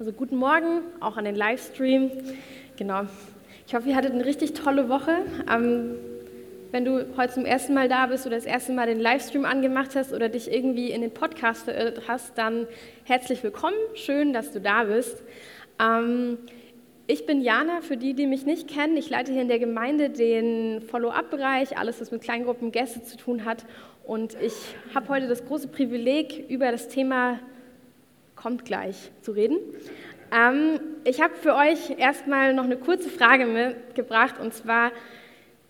[0.00, 2.10] Also guten Morgen, auch an den Livestream.
[2.78, 3.02] Genau.
[3.66, 5.10] Ich hoffe, ihr hattet eine richtig tolle Woche.
[5.46, 5.94] Ähm,
[6.70, 9.94] wenn du heute zum ersten Mal da bist oder das erste Mal den Livestream angemacht
[9.94, 12.66] hast oder dich irgendwie in den Podcast verirrt hast, dann
[13.04, 13.76] herzlich willkommen.
[13.92, 15.22] Schön, dass du da bist.
[15.78, 16.38] Ähm,
[17.06, 18.96] ich bin Jana, für die, die mich nicht kennen.
[18.96, 23.44] Ich leite hier in der Gemeinde den Follow-up-Bereich, alles, was mit Kleingruppen Gäste zu tun
[23.44, 23.66] hat.
[24.06, 24.54] Und ich
[24.94, 27.38] habe heute das große Privileg, über das Thema
[28.40, 29.58] kommt gleich zu reden.
[30.32, 34.92] Ähm, ich habe für euch erstmal noch eine kurze Frage mitgebracht und zwar,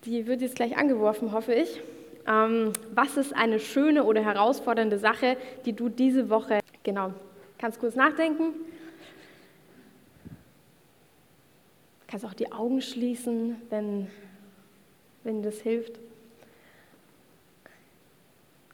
[0.04, 1.80] die wird jetzt gleich angeworfen, hoffe ich.
[2.26, 7.12] Ähm, was ist eine schöne oder herausfordernde Sache, die du diese Woche, genau,
[7.58, 8.54] kannst kurz nachdenken?
[12.06, 14.08] Kannst auch die Augen schließen, wenn,
[15.22, 15.98] wenn das hilft.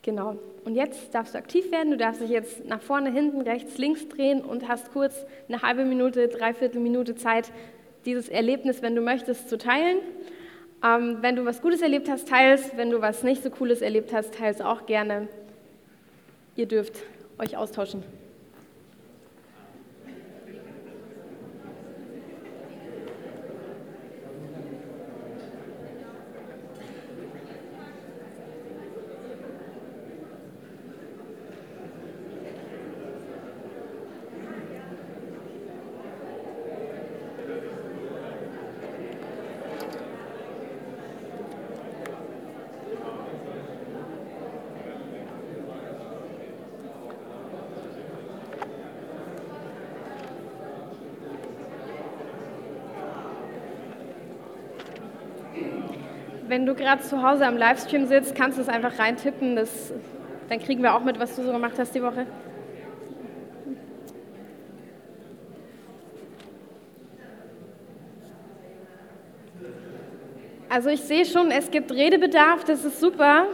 [0.06, 0.36] Genau.
[0.64, 1.90] Und jetzt darfst du aktiv werden.
[1.90, 5.84] Du darfst dich jetzt nach vorne, hinten, rechts, links drehen und hast kurz eine halbe
[5.84, 7.50] Minute, dreiviertel Minute Zeit,
[8.04, 9.98] dieses Erlebnis, wenn du möchtest, zu teilen.
[10.84, 12.70] Ähm, wenn du was Gutes erlebt hast, teils.
[12.76, 15.26] Wenn du was nicht so Cooles erlebt hast, teils auch gerne.
[16.54, 17.02] Ihr dürft
[17.38, 18.04] euch austauschen.
[56.48, 59.56] Wenn du gerade zu Hause am Livestream sitzt, kannst du es einfach reintippen.
[59.56, 59.92] Das,
[60.48, 62.26] dann kriegen wir auch mit, was du so gemacht hast die Woche.
[70.68, 73.46] Also ich sehe schon, es gibt Redebedarf, das ist super.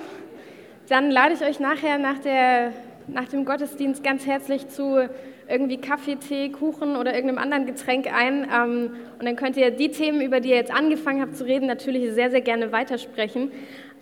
[0.88, 2.72] Dann lade ich euch nachher nach, der,
[3.06, 5.08] nach dem Gottesdienst ganz herzlich zu
[5.48, 8.48] irgendwie Kaffee, Tee, Kuchen oder irgendeinem anderen Getränk ein.
[8.52, 11.66] Ähm, und dann könnt ihr die Themen, über die ihr jetzt angefangen habt zu reden,
[11.66, 13.50] natürlich sehr, sehr gerne weitersprechen.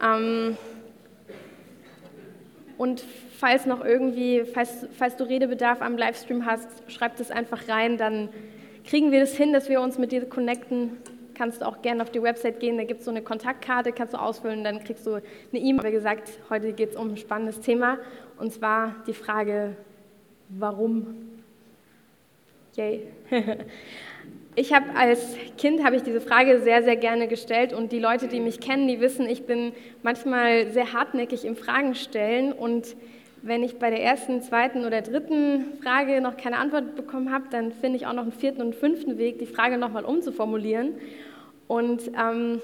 [0.02, 0.56] Ähm,
[2.78, 3.04] und
[3.38, 8.28] falls noch irgendwie, falls, falls du Redebedarf am Livestream hast, schreib das einfach rein, dann
[8.84, 10.98] kriegen wir das hin, dass wir uns mit dir connecten.
[11.34, 14.18] Kannst auch gerne auf die Website gehen, da gibt es so eine Kontaktkarte, kannst du
[14.18, 15.22] ausfüllen, dann kriegst du eine
[15.52, 15.84] E-Mail.
[15.84, 17.98] Wie gesagt, heute geht es um ein spannendes Thema
[18.38, 19.76] und zwar die Frage,
[20.58, 21.06] warum
[22.76, 23.02] Yay.
[24.56, 28.26] Ich habe als Kind habe ich diese Frage sehr sehr gerne gestellt und die Leute,
[28.26, 29.72] die mich kennen, die wissen, ich bin
[30.02, 32.96] manchmal sehr hartnäckig im Fragen stellen und
[33.42, 37.72] wenn ich bei der ersten, zweiten oder dritten Frage noch keine Antwort bekommen habe, dann
[37.72, 40.94] finde ich auch noch einen vierten und fünften Weg, die Frage nochmal umzuformulieren.
[41.66, 42.60] Und ähm,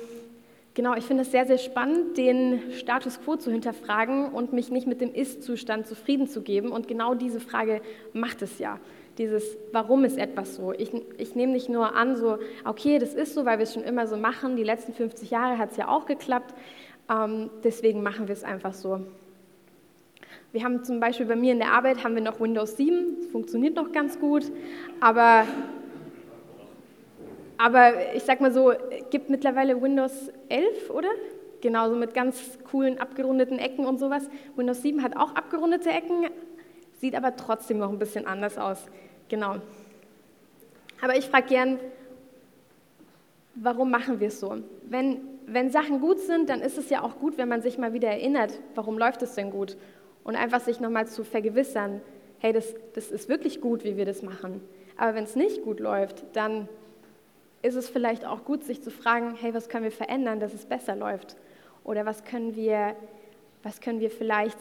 [0.76, 4.86] genau, ich finde es sehr, sehr spannend, den Status quo zu hinterfragen und mich nicht
[4.86, 6.70] mit dem Ist-Zustand zufrieden zu geben.
[6.70, 7.80] Und genau diese Frage
[8.12, 8.78] macht es ja
[9.18, 10.72] dieses, warum ist etwas so?
[10.72, 13.82] Ich, ich nehme nicht nur an, so, okay, das ist so, weil wir es schon
[13.82, 14.56] immer so machen.
[14.56, 16.54] Die letzten 50 Jahre hat es ja auch geklappt.
[17.10, 19.00] Ähm, deswegen machen wir es einfach so.
[20.52, 23.16] Wir haben zum Beispiel bei mir in der Arbeit haben wir noch Windows 7.
[23.16, 24.52] Das funktioniert noch ganz gut.
[25.00, 25.46] Aber,
[27.58, 28.72] aber ich sag mal so,
[29.10, 31.08] gibt mittlerweile Windows 11, oder?
[31.60, 34.28] Genauso mit ganz coolen abgerundeten Ecken und sowas.
[34.56, 36.26] Windows 7 hat auch abgerundete Ecken,
[37.00, 38.86] sieht aber trotzdem noch ein bisschen anders aus.
[39.28, 39.56] Genau.
[41.02, 41.78] Aber ich frage gern,
[43.54, 44.56] warum machen wir es so?
[44.88, 47.92] Wenn, wenn Sachen gut sind, dann ist es ja auch gut, wenn man sich mal
[47.92, 49.76] wieder erinnert, warum läuft es denn gut?
[50.24, 52.00] Und einfach sich nochmal zu vergewissern,
[52.38, 54.60] hey, das, das ist wirklich gut, wie wir das machen.
[54.96, 56.68] Aber wenn es nicht gut läuft, dann
[57.66, 60.64] ist es vielleicht auch gut, sich zu fragen, hey, was können wir verändern, dass es
[60.66, 61.36] besser läuft?
[61.82, 62.94] Oder was können wir,
[63.62, 64.58] was können wir vielleicht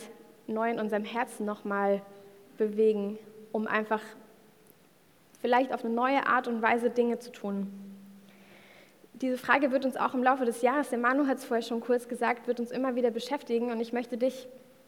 [0.47, 2.01] neu in unserem Herzen nochmal
[2.57, 3.19] bewegen,
[3.51, 4.01] um einfach
[5.41, 7.67] vielleicht auf eine neue Art und Weise Dinge zu tun.
[9.13, 11.81] Diese Frage wird uns auch im Laufe des Jahres, der Manu hat es vorher schon
[11.81, 14.47] kurz gesagt, wird uns immer wieder beschäftigen und ich möchte dich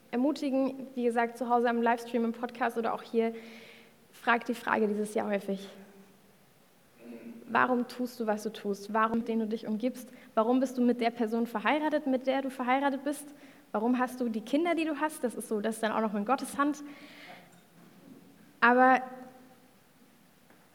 [0.09, 3.33] ermutigen, wie gesagt, zu Hause am Livestream, im Podcast oder auch hier,
[4.12, 5.69] frag die Frage dieses Jahr häufig.
[7.49, 8.94] Warum tust du, was du tust?
[8.94, 10.09] Warum, den du dich umgibst?
[10.35, 13.25] Warum bist du mit der Person verheiratet, mit der du verheiratet bist?
[13.71, 15.23] Warum hast du die Kinder, die du hast?
[15.23, 16.83] Das ist so, das ist dann auch noch in Gottes Hand.
[18.59, 19.01] Aber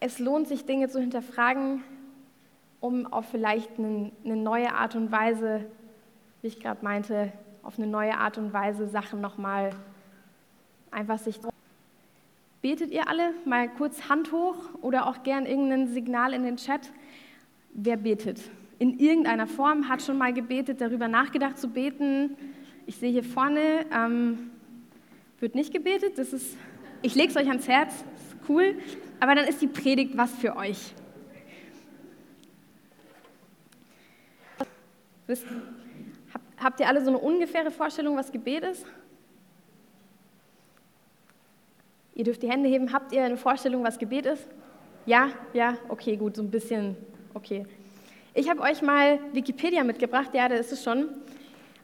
[0.01, 1.85] es lohnt sich, Dinge zu hinterfragen,
[2.81, 5.65] um auf vielleicht eine, eine neue Art und Weise,
[6.41, 7.33] wie ich gerade meinte,
[7.63, 9.71] auf eine neue Art und Weise Sachen nochmal
[10.91, 11.39] einfach sich.
[12.63, 16.93] Betet ihr alle mal kurz Hand hoch oder auch gern irgendein Signal in den Chat?
[17.75, 18.41] Wer betet?
[18.79, 22.37] In irgendeiner Form hat schon mal gebetet, darüber nachgedacht zu beten.
[22.87, 24.53] Ich sehe hier vorne, ähm,
[25.41, 26.19] wird nicht gebetet.
[26.19, 26.57] Das ist,
[27.03, 28.77] ich lege es euch ans Herz, ist cool.
[29.19, 30.95] Aber dann ist die Predigt was für euch.
[36.59, 38.87] Habt ihr alle so eine ungefähre Vorstellung, was Gebet ist?
[42.15, 42.93] Ihr dürft die Hände heben.
[42.93, 44.47] Habt ihr eine Vorstellung, was Gebet ist?
[45.07, 46.97] Ja, ja, okay, gut, so ein bisschen,
[47.35, 47.67] okay.
[48.35, 51.09] Ich habe euch mal Wikipedia mitgebracht, ja, da ist es schon,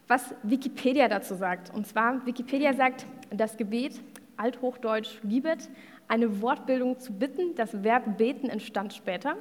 [0.07, 1.75] was Wikipedia dazu sagt.
[1.75, 4.01] Und zwar, Wikipedia sagt, das Gebet,
[4.37, 5.69] althochdeutsch Gibet,
[6.07, 9.37] eine Wortbildung zu bitten, das Verb beten entstand später,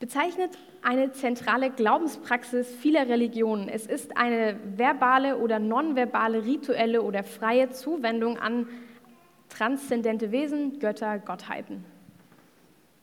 [0.00, 3.68] bezeichnet eine zentrale Glaubenspraxis vieler Religionen.
[3.68, 8.66] Es ist eine verbale oder nonverbale, rituelle oder freie Zuwendung an
[9.52, 11.84] transzendente Wesen, Götter, Gottheiten.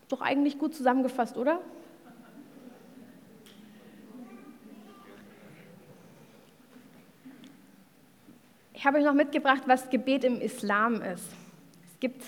[0.10, 1.60] Doch eigentlich gut zusammengefasst, oder?
[8.74, 11.28] Ich habe euch noch mitgebracht, was Gebet im Islam ist.
[11.92, 12.24] Es gibt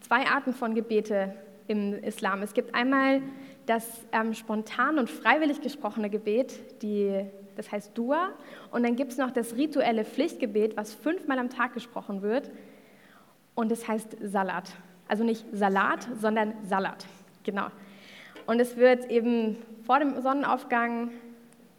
[0.00, 1.34] zwei Arten von Gebete
[1.68, 2.42] im Islam.
[2.42, 3.22] Es gibt einmal
[3.66, 7.24] das ähm, spontan und freiwillig gesprochene Gebet, die,
[7.56, 8.30] das heißt Dua,
[8.70, 12.50] und dann gibt es noch das rituelle Pflichtgebet, was fünfmal am Tag gesprochen wird,
[13.54, 14.72] und es heißt Salat.
[15.08, 17.06] Also nicht Salat, sondern Salat.
[17.44, 17.66] Genau.
[18.46, 19.56] Und es wird eben
[19.86, 21.10] vor dem Sonnenaufgang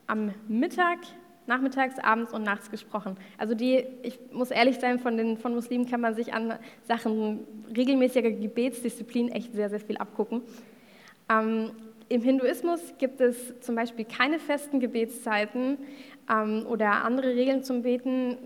[0.08, 1.00] am Mittag
[1.48, 3.18] nachmittags, abends und nachts gesprochen.
[3.38, 7.46] Also die, ich muss ehrlich sein, von, den, von Muslimen kann man sich an Sachen
[7.76, 10.42] regelmäßiger Gebetsdisziplin echt sehr, sehr viel abgucken.
[11.30, 11.72] Ähm,
[12.10, 15.78] Im Hinduismus gibt es zum Beispiel keine festen Gebetszeiten
[16.32, 18.38] ähm, oder andere Regeln zum Beten.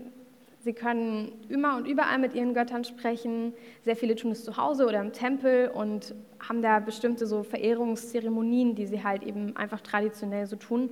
[0.62, 3.54] Sie können immer und überall mit ihren Göttern sprechen.
[3.82, 8.74] Sehr viele tun es zu Hause oder im Tempel und haben da bestimmte so Verehrungszeremonien,
[8.74, 10.90] die sie halt eben einfach traditionell so tun.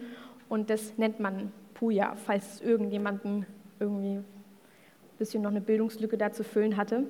[0.49, 3.45] Und das nennt man Puja, falls irgendjemanden
[3.79, 4.25] irgendwie ein
[5.19, 7.05] bisschen noch eine Bildungslücke da zu füllen hatte.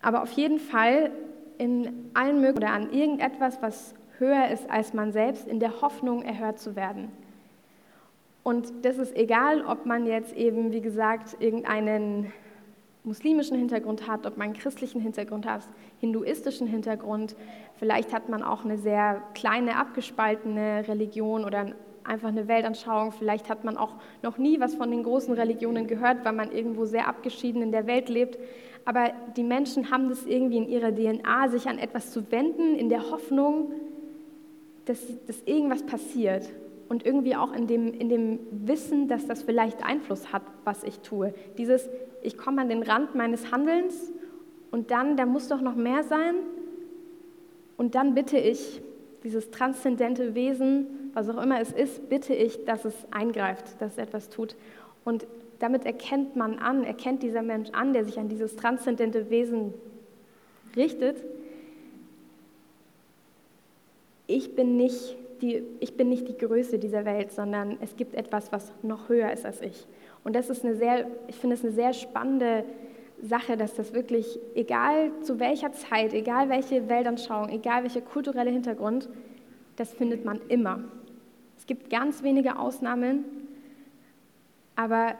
[0.00, 1.12] Aber auf jeden Fall
[1.58, 6.22] in allen möglichen oder an irgendetwas, was höher ist als man selbst, in der Hoffnung
[6.22, 7.12] erhört zu werden.
[8.42, 12.32] Und das ist egal, ob man jetzt eben, wie gesagt, irgendeinen
[13.04, 15.62] muslimischen Hintergrund hat, ob man einen christlichen Hintergrund hat,
[15.98, 17.36] hinduistischen Hintergrund,
[17.78, 21.72] vielleicht hat man auch eine sehr kleine, abgespaltene Religion oder
[22.04, 23.12] einfach eine Weltanschauung.
[23.12, 26.84] Vielleicht hat man auch noch nie was von den großen Religionen gehört, weil man irgendwo
[26.84, 28.38] sehr abgeschieden in der Welt lebt.
[28.84, 32.88] Aber die Menschen haben das irgendwie in ihrer DNA, sich an etwas zu wenden, in
[32.88, 33.72] der Hoffnung,
[34.86, 36.50] dass, dass irgendwas passiert.
[36.92, 40.98] Und irgendwie auch in dem, in dem Wissen, dass das vielleicht Einfluss hat, was ich
[40.98, 41.32] tue.
[41.56, 41.88] Dieses,
[42.20, 44.12] ich komme an den Rand meines Handelns
[44.70, 46.34] und dann, da muss doch noch mehr sein.
[47.78, 48.82] Und dann bitte ich
[49.24, 53.98] dieses transzendente Wesen, was auch immer es ist, bitte ich, dass es eingreift, dass es
[53.98, 54.54] etwas tut.
[55.02, 55.26] Und
[55.60, 59.72] damit erkennt man an, erkennt dieser Mensch an, der sich an dieses transzendente Wesen
[60.76, 61.24] richtet,
[64.26, 68.52] ich bin nicht die, ich bin nicht die Größe dieser Welt, sondern es gibt etwas,
[68.52, 69.86] was noch höher ist als ich.
[70.24, 72.64] Und das ist eine sehr, ich finde es eine sehr spannende
[73.20, 79.08] Sache, dass das wirklich, egal zu welcher Zeit, egal welche Weltanschauung, egal welcher kulturelle Hintergrund,
[79.76, 80.80] das findet man immer.
[81.58, 83.24] Es gibt ganz wenige Ausnahmen,
[84.76, 85.14] aber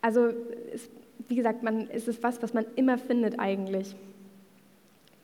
[0.00, 0.28] also
[0.72, 0.90] es,
[1.28, 3.94] wie gesagt, man, es ist was, was man immer findet eigentlich.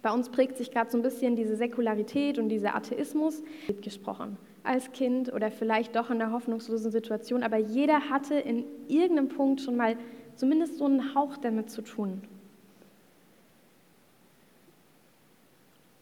[0.06, 3.42] Bei uns prägt sich gerade so ein bisschen diese Säkularität und dieser Atheismus
[3.82, 9.30] gesprochen als Kind oder vielleicht doch in der hoffnungslosen Situation, aber jeder hatte in irgendeinem
[9.30, 9.96] Punkt schon mal
[10.36, 12.22] zumindest so einen Hauch damit zu tun.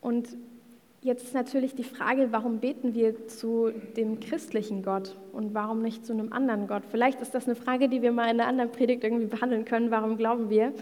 [0.02, 0.36] Und
[1.00, 6.06] Jetzt ist natürlich die Frage, warum beten wir zu dem christlichen Gott und warum nicht
[6.06, 6.82] zu einem anderen Gott?
[6.90, 9.90] Vielleicht ist das eine Frage, die wir mal in einer anderen Predigt irgendwie behandeln können.
[9.90, 10.72] Warum glauben wir?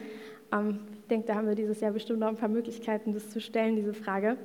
[0.53, 0.79] Ähm,
[1.09, 3.95] denke, da haben wir dieses Jahr bestimmt noch ein paar Möglichkeiten, das zu stellen, diese
[3.95, 4.37] Frage.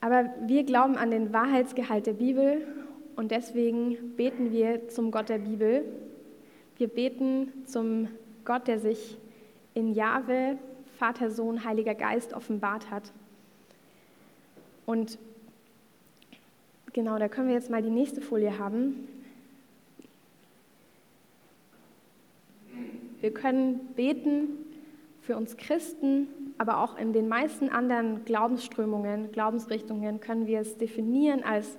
[0.00, 2.66] Aber wir glauben an den Wahrheitsgehalt der Bibel
[3.16, 5.84] und deswegen beten wir zum Gott der Bibel.
[6.76, 8.08] Wir beten zum
[8.44, 9.18] Gott, der sich
[9.74, 10.56] in Jahwe
[10.98, 13.12] Vater, Sohn, Heiliger Geist offenbart hat.
[14.86, 15.18] Und
[16.92, 19.08] genau, da können wir jetzt mal die nächste Folie haben.
[23.20, 24.48] Wir können beten
[25.20, 31.42] für uns Christen, aber auch in den meisten anderen Glaubensströmungen, Glaubensrichtungen können wir es definieren
[31.42, 31.76] als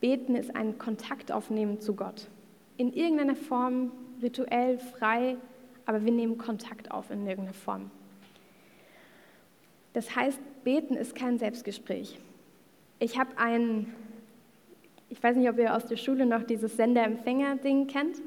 [0.00, 2.28] Beten ist ein Kontakt aufnehmen zu Gott.
[2.78, 3.92] In irgendeiner Form,
[4.22, 5.36] rituell, frei,
[5.84, 7.90] aber wir nehmen Kontakt auf in irgendeiner Form.
[9.92, 12.18] Das heißt, beten ist kein Selbstgespräch.
[12.98, 13.92] Ich habe ein,
[15.10, 18.22] ich weiß nicht, ob ihr aus der Schule noch dieses Sender-Empfänger-Ding kennt,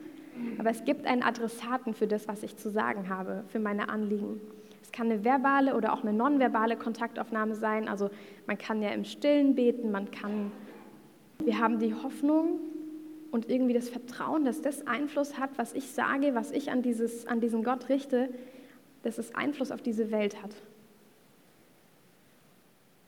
[0.57, 4.41] aber es gibt einen Adressaten für das, was ich zu sagen habe, für meine Anliegen.
[4.81, 7.87] Es kann eine verbale oder auch eine nonverbale Kontaktaufnahme sein.
[7.87, 8.09] Also
[8.47, 10.51] man kann ja im Stillen beten, man kann,
[11.43, 12.59] wir haben die Hoffnung
[13.31, 17.25] und irgendwie das Vertrauen, dass das Einfluss hat, was ich sage, was ich an, dieses,
[17.25, 18.29] an diesen Gott richte,
[19.03, 20.55] dass es Einfluss auf diese Welt hat.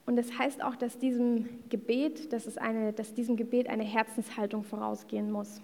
[0.05, 4.63] Und das heißt auch, dass diesem Gebet, dass, es eine, dass diesem Gebet eine Herzenshaltung
[4.63, 5.61] vorausgehen muss.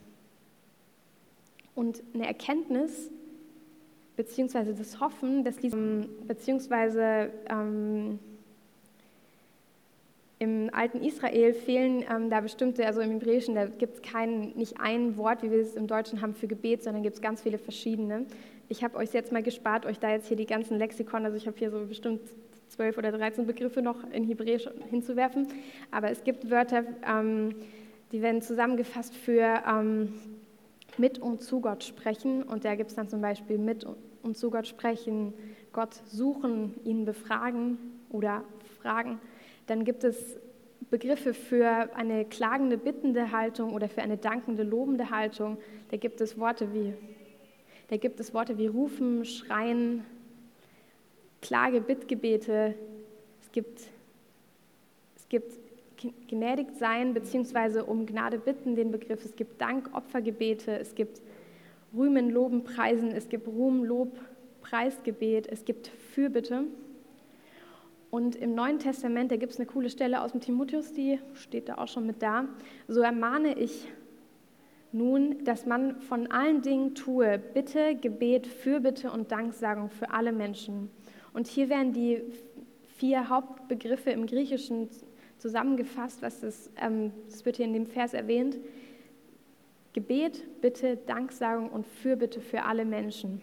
[1.76, 3.10] Und eine Erkenntnis,
[4.16, 8.20] beziehungsweise das Hoffen, dass diesem, beziehungsweise ähm,
[10.40, 15.16] im alten Israel fehlen ähm, da bestimmte, also im Hebräischen, da gibt es nicht ein
[15.18, 18.26] Wort, wie wir es im Deutschen haben für Gebet, sondern gibt es ganz viele verschiedene.
[18.68, 21.46] Ich habe euch jetzt mal gespart, euch da jetzt hier die ganzen Lexikon, also ich
[21.46, 22.22] habe hier so bestimmt
[22.70, 25.48] zwölf oder dreizehn Begriffe noch in Hebräisch hinzuwerfen.
[25.92, 27.54] Aber es gibt Wörter, ähm,
[28.12, 30.14] die werden zusammengefasst für ähm,
[30.98, 32.44] mit und zu Gott sprechen.
[32.44, 33.86] Und da gibt es dann zum Beispiel mit
[34.24, 35.34] und zu Gott sprechen,
[35.74, 37.78] Gott suchen, ihn befragen
[38.10, 38.44] oder
[38.82, 39.20] fragen.
[39.68, 40.38] Dann gibt es
[40.90, 45.58] Begriffe für eine klagende, bittende Haltung oder für eine dankende, lobende Haltung.
[45.90, 46.94] Da gibt es Worte wie,
[47.90, 50.04] da gibt es Worte wie rufen, schreien,
[51.42, 52.76] Klage, Bittgebete,
[53.42, 53.82] es gibt,
[55.16, 55.52] es gibt
[56.28, 57.82] gnädigt sein bzw.
[57.82, 61.22] um Gnade bitten den Begriff, es gibt Dank, Opfergebete, es gibt
[61.96, 64.20] Rühmen, Loben, Preisen, es gibt Ruhm, Lob,
[64.62, 66.66] Preisgebet, es gibt Fürbitte.
[68.10, 71.70] Und im Neuen Testament, da gibt es eine coole Stelle aus dem Timotheus, die steht
[71.70, 72.46] da auch schon mit da.
[72.88, 73.88] So ermahne ich
[74.92, 80.90] nun, dass man von allen Dingen tue, Bitte, Gebet, Fürbitte und Danksagung für alle Menschen
[81.34, 82.22] und hier werden die
[82.98, 84.90] vier Hauptbegriffe im Griechischen
[85.42, 88.58] zusammengefasst, was das, ähm, das wird hier in dem Vers erwähnt.
[89.94, 93.42] Gebet, Bitte, Danksagung und Fürbitte für alle Menschen.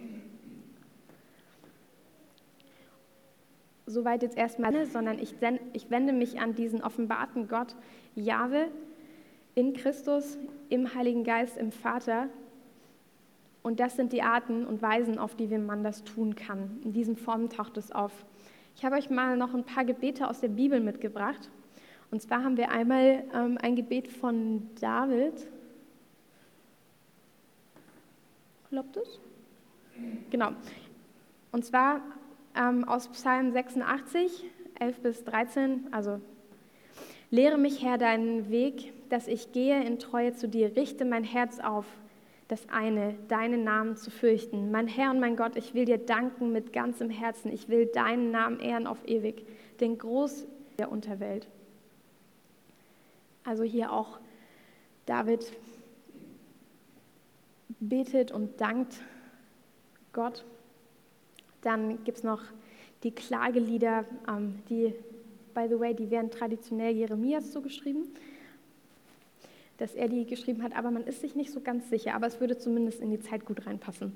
[3.86, 5.34] Soweit jetzt erstmal, sondern ich,
[5.72, 7.74] ich wende mich an diesen offenbarten Gott,
[8.14, 8.68] Jahwe,
[9.54, 10.38] in Christus,
[10.68, 12.28] im Heiligen Geist, im Vater,
[13.62, 16.78] und das sind die Arten und Weisen, auf die man das tun kann.
[16.84, 18.12] In diesen Formen taucht es auf.
[18.74, 21.50] Ich habe euch mal noch ein paar Gebete aus der Bibel mitgebracht.
[22.10, 25.46] Und zwar haben wir einmal ähm, ein Gebet von David.
[28.70, 29.20] Glaubt es?
[30.30, 30.52] Genau.
[31.52, 32.00] Und zwar
[32.56, 34.44] ähm, aus Psalm 86,
[34.78, 35.86] 11 bis 13.
[35.90, 36.20] Also,
[37.30, 40.76] lehre mich, Herr, deinen Weg, dass ich gehe in Treue zu dir.
[40.76, 41.86] Richte mein Herz auf
[42.48, 44.70] das eine, deinen Namen zu fürchten.
[44.70, 47.52] Mein Herr und mein Gott, ich will dir danken mit ganzem Herzen.
[47.52, 49.44] Ich will deinen Namen ehren auf ewig,
[49.80, 50.46] den Groß
[50.78, 51.46] der Unterwelt.
[53.48, 54.18] Also hier auch
[55.06, 55.52] David
[57.80, 59.00] betet und dankt
[60.12, 60.44] Gott.
[61.62, 62.42] Dann gibt es noch
[63.02, 64.94] die Klagelieder, ähm, die,
[65.54, 68.04] by the way, die werden traditionell Jeremias zugeschrieben
[69.78, 72.40] dass er die geschrieben hat, aber man ist sich nicht so ganz sicher, aber es
[72.40, 74.12] würde zumindest in die Zeit gut reinpassen.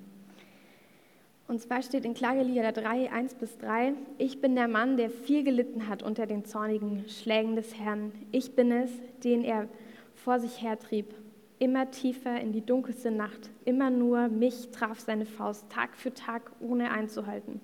[1.48, 5.44] Und zwar steht in Klagelieder 3, 1 bis 3, ich bin der Mann, der viel
[5.44, 8.12] gelitten hat unter den zornigen Schlägen des Herrn.
[8.30, 8.90] Ich bin es,
[9.22, 9.68] den er
[10.14, 11.14] vor sich hertrieb,
[11.58, 13.50] immer tiefer in die dunkelste Nacht.
[13.64, 17.60] Immer nur mich traf seine Faust, Tag für Tag, ohne einzuhalten.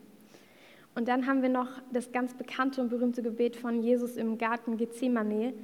[0.95, 4.77] Und dann haben wir noch das ganz bekannte und berühmte Gebet von Jesus im Garten
[4.77, 5.55] Gethsemane,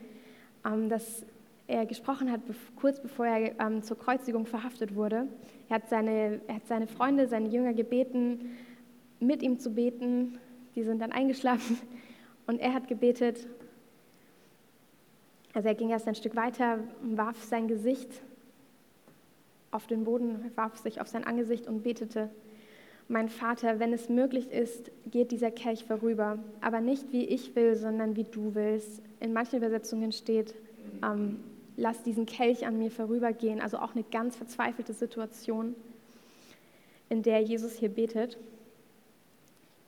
[0.64, 1.26] ähm, das
[1.66, 2.40] er gesprochen hat,
[2.76, 5.26] kurz bevor er ähm, zur Kreuzigung verhaftet wurde.
[5.68, 8.56] Er hat, seine, er hat seine Freunde, seine Jünger gebeten,
[9.20, 10.38] mit ihm zu beten.
[10.74, 11.78] Die sind dann eingeschlafen
[12.46, 13.46] und er hat gebetet.
[15.54, 18.08] Also er ging erst ein Stück weiter, warf sein Gesicht
[19.70, 22.30] auf den Boden, warf sich auf sein Angesicht und betete.
[23.08, 27.76] Mein Vater, wenn es möglich ist, geht dieser Kelch vorüber, aber nicht wie ich will,
[27.76, 29.02] sondern wie du willst.
[29.20, 30.54] In manchen Übersetzungen steht,
[31.02, 31.38] ähm,
[31.76, 33.60] lass diesen Kelch an mir vorübergehen.
[33.60, 35.74] Also auch eine ganz verzweifelte Situation,
[37.08, 38.38] in der Jesus hier betet.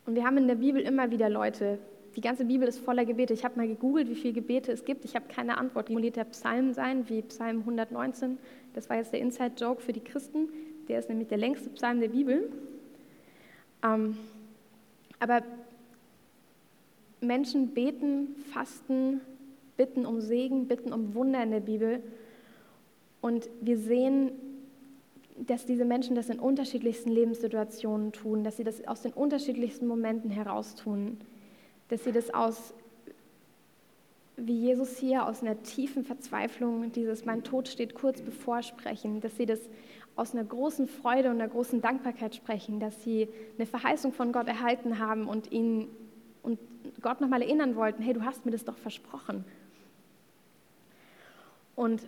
[0.06, 1.78] Und wir haben in der Bibel immer wieder Leute,
[2.16, 3.34] die ganze Bibel ist voller Gebete.
[3.34, 5.04] Ich habe mal gegoogelt, wie viele Gebete es gibt.
[5.04, 5.90] Ich habe keine Antwort.
[5.90, 8.38] Wie der Psalm sein, wie Psalm 119.
[8.72, 10.48] Das war jetzt der Inside-Joke für die Christen.
[10.88, 12.50] Der ist nämlich der längste Psalm der Bibel.
[13.84, 14.16] Ähm,
[15.18, 15.42] aber
[17.20, 19.20] Menschen beten, fasten,
[19.76, 22.02] bitten um Segen, bitten um Wunder in der Bibel.
[23.20, 24.32] Und wir sehen,
[25.38, 30.30] dass diese Menschen das in unterschiedlichsten Lebenssituationen tun, dass sie das aus den unterschiedlichsten Momenten
[30.30, 31.18] heraus tun,
[31.88, 32.72] dass sie das aus,
[34.36, 39.36] wie Jesus hier, aus einer tiefen Verzweiflung, dieses Mein Tod steht kurz bevor sprechen, dass
[39.36, 39.60] sie das
[40.14, 43.28] aus einer großen Freude und einer großen Dankbarkeit sprechen, dass sie
[43.58, 45.88] eine Verheißung von Gott erhalten haben und ihn
[46.42, 46.58] und
[47.02, 49.44] Gott nochmal erinnern wollten, hey, du hast mir das doch versprochen.
[51.76, 52.02] Und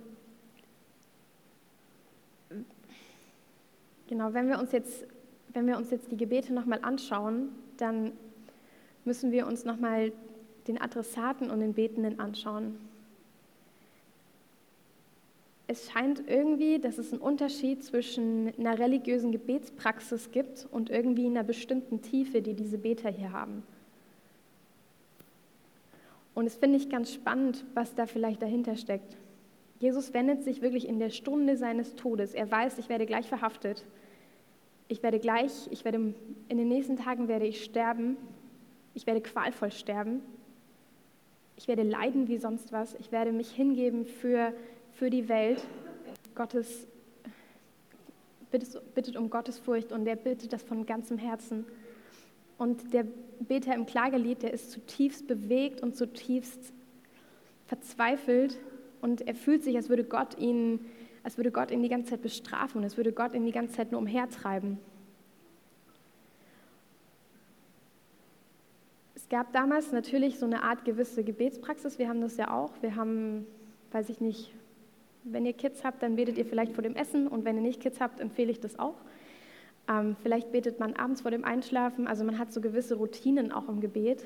[4.09, 5.07] genau, wenn wir uns jetzt,
[5.53, 8.13] wenn wir uns jetzt die Gebete nochmal anschauen, dann
[9.05, 10.13] müssen wir uns nochmal
[10.67, 12.79] den Adressaten und den Betenden anschauen.
[15.67, 21.45] Es scheint irgendwie, dass es einen Unterschied zwischen einer religiösen Gebetspraxis gibt und irgendwie einer
[21.45, 23.63] bestimmten Tiefe, die diese Beter hier haben.
[26.35, 29.17] Und es finde ich ganz spannend, was da vielleicht dahinter steckt.
[29.79, 32.35] Jesus wendet sich wirklich in der Stunde seines Todes.
[32.35, 33.85] Er weiß, ich werde gleich verhaftet.
[34.89, 36.15] Ich werde gleich, ich werde
[36.49, 38.17] in den nächsten Tagen werde ich sterben.
[38.95, 40.21] Ich werde qualvoll sterben.
[41.57, 42.95] Ich werde leiden wie sonst was.
[42.95, 44.53] Ich werde mich hingeben für,
[44.93, 45.63] für die Welt.
[46.35, 46.87] Gottes
[48.51, 51.67] bittet, bittet um Gottes Furcht und er bittet das von ganzem Herzen.
[52.57, 53.05] Und der
[53.39, 56.73] Beter im Klagelied, der ist zutiefst bewegt und zutiefst
[57.67, 58.59] verzweifelt
[59.01, 60.81] und er fühlt sich, als würde Gott ihn,
[61.23, 63.75] als würde Gott ihn die ganze Zeit bestrafen und als würde Gott ihn die ganze
[63.75, 64.79] Zeit nur umhertreiben.
[69.15, 71.99] Es gab damals natürlich so eine Art gewisse Gebetspraxis.
[71.99, 72.73] Wir haben das ja auch.
[72.81, 73.47] Wir haben,
[73.93, 74.55] weiß ich nicht,
[75.25, 77.81] wenn ihr Kids habt, dann betet ihr vielleicht vor dem Essen und wenn ihr nicht
[77.81, 78.95] Kids habt, empfehle ich das auch.
[79.89, 82.07] Ähm, vielleicht betet man abends vor dem Einschlafen.
[82.07, 84.25] Also man hat so gewisse Routinen auch im Gebet.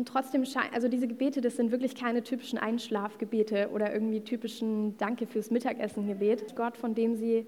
[0.00, 5.26] Und trotzdem, also diese Gebete, das sind wirklich keine typischen Einschlafgebete oder irgendwie typischen Danke
[5.26, 6.56] fürs Mittagessen Gebet.
[6.56, 7.46] Gott, von dem sie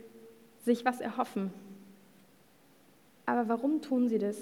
[0.63, 1.51] sich was erhoffen.
[3.25, 4.37] Aber warum tun sie das?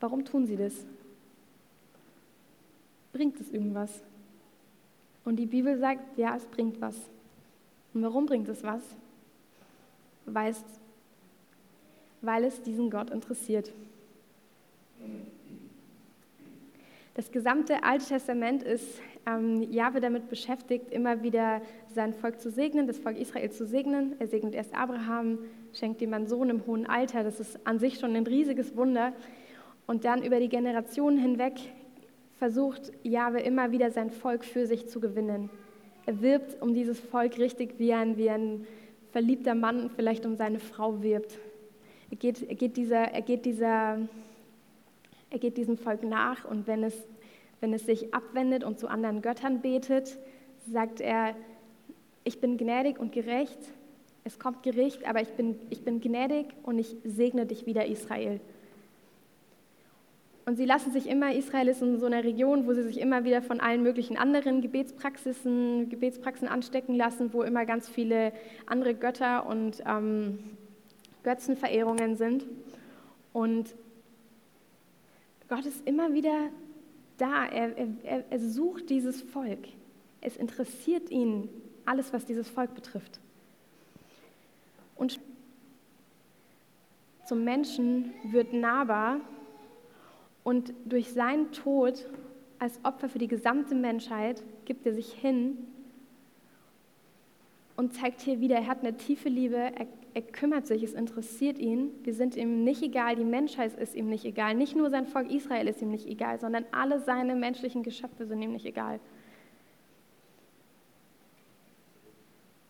[0.00, 0.86] Warum tun sie das?
[3.12, 4.02] Bringt es irgendwas?
[5.26, 6.96] Und die Bibel sagt, ja, es bringt was.
[7.92, 8.80] Und warum bringt es was?
[10.24, 10.64] Weil es,
[12.22, 13.70] weil es diesen Gott interessiert.
[17.14, 21.60] Das gesamte Alte Testament ist ähm, Jahwe damit beschäftigt, immer wieder
[21.94, 24.14] sein Volk zu segnen, das Volk Israel zu segnen.
[24.18, 25.38] Er segnet erst Abraham,
[25.74, 27.22] schenkt ihm einen Sohn im hohen Alter.
[27.22, 29.12] Das ist an sich schon ein riesiges Wunder.
[29.86, 31.60] Und dann über die Generationen hinweg
[32.38, 35.50] versucht Jahwe immer wieder sein Volk für sich zu gewinnen.
[36.06, 38.66] Er wirbt um dieses Volk richtig wie ein, wie ein
[39.10, 41.38] verliebter Mann vielleicht um seine Frau wirbt.
[42.10, 43.98] Er geht, er geht, dieser, er geht dieser
[45.32, 46.94] er geht diesem Volk nach und wenn es,
[47.60, 50.18] wenn es sich abwendet und zu anderen Göttern betet,
[50.70, 51.34] sagt er,
[52.22, 53.58] ich bin gnädig und gerecht,
[54.24, 58.40] es kommt Gericht, aber ich bin, ich bin gnädig und ich segne dich wieder, Israel.
[60.44, 63.24] Und sie lassen sich immer, Israel ist in so einer Region, wo sie sich immer
[63.24, 68.32] wieder von allen möglichen anderen Gebetspraxisen, Gebetspraxen anstecken lassen, wo immer ganz viele
[68.66, 70.40] andere Götter und ähm,
[71.22, 72.44] Götzenverehrungen sind.
[73.32, 73.74] Und
[75.52, 76.48] Gott ist immer wieder
[77.18, 77.44] da.
[77.44, 79.68] Er, er, er sucht dieses Volk.
[80.22, 81.50] Es interessiert ihn
[81.84, 83.20] alles, was dieses Volk betrifft.
[84.96, 85.20] Und
[87.26, 89.20] zum Menschen wird nahbar
[90.42, 92.08] und durch seinen Tod
[92.58, 95.58] als Opfer für die gesamte Menschheit gibt er sich hin
[97.76, 101.58] und zeigt hier wieder, er hat eine tiefe Liebe, er er kümmert sich, es interessiert
[101.58, 101.90] ihn.
[102.02, 104.54] Wir sind ihm nicht egal, die Menschheit ist ihm nicht egal.
[104.54, 108.42] Nicht nur sein Volk Israel ist ihm nicht egal, sondern alle seine menschlichen Geschöpfe sind
[108.42, 109.00] ihm nicht egal.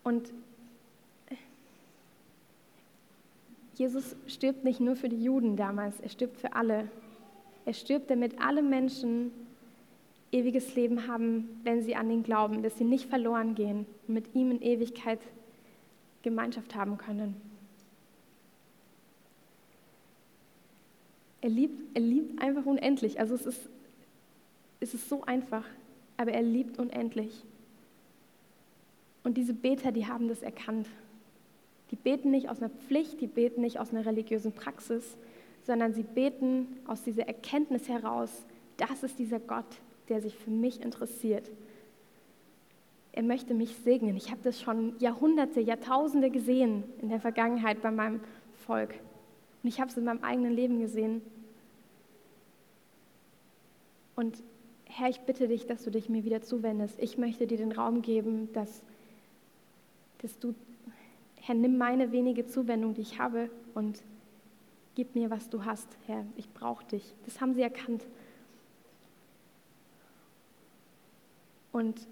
[0.04, 0.32] Und
[3.74, 6.88] Jesus stirbt nicht nur für die Juden damals, er stirbt für alle.
[7.64, 9.32] Er stirbt, damit alle Menschen
[10.30, 14.34] ewiges Leben haben, wenn sie an ihn glauben, dass sie nicht verloren gehen und mit
[14.34, 15.20] ihm in Ewigkeit
[16.22, 17.40] Gemeinschaft haben können.
[21.40, 23.18] Er liebt, er liebt einfach unendlich.
[23.18, 23.68] Also es ist,
[24.80, 25.64] es ist so einfach,
[26.16, 27.42] aber er liebt unendlich.
[29.24, 30.88] Und diese Beter, die haben das erkannt.
[31.90, 35.16] Die beten nicht aus einer Pflicht, die beten nicht aus einer religiösen Praxis,
[35.64, 38.30] sondern sie beten aus dieser Erkenntnis heraus,
[38.76, 39.66] das ist dieser Gott,
[40.08, 41.50] der sich für mich interessiert
[43.12, 44.16] er möchte mich segnen.
[44.16, 48.20] Ich habe das schon Jahrhunderte, Jahrtausende gesehen in der Vergangenheit bei meinem
[48.66, 48.94] Volk.
[49.62, 51.20] Und ich habe es in meinem eigenen Leben gesehen.
[54.16, 54.42] Und
[54.86, 56.98] Herr, ich bitte dich, dass du dich mir wieder zuwendest.
[57.00, 58.82] Ich möchte dir den Raum geben, dass,
[60.22, 60.54] dass, du,
[61.40, 64.02] Herr, nimm meine wenige Zuwendung, die ich habe, und
[64.94, 66.24] gib mir, was du hast, Herr.
[66.36, 67.14] Ich brauche dich.
[67.24, 68.04] Das haben sie erkannt.
[71.72, 72.06] Und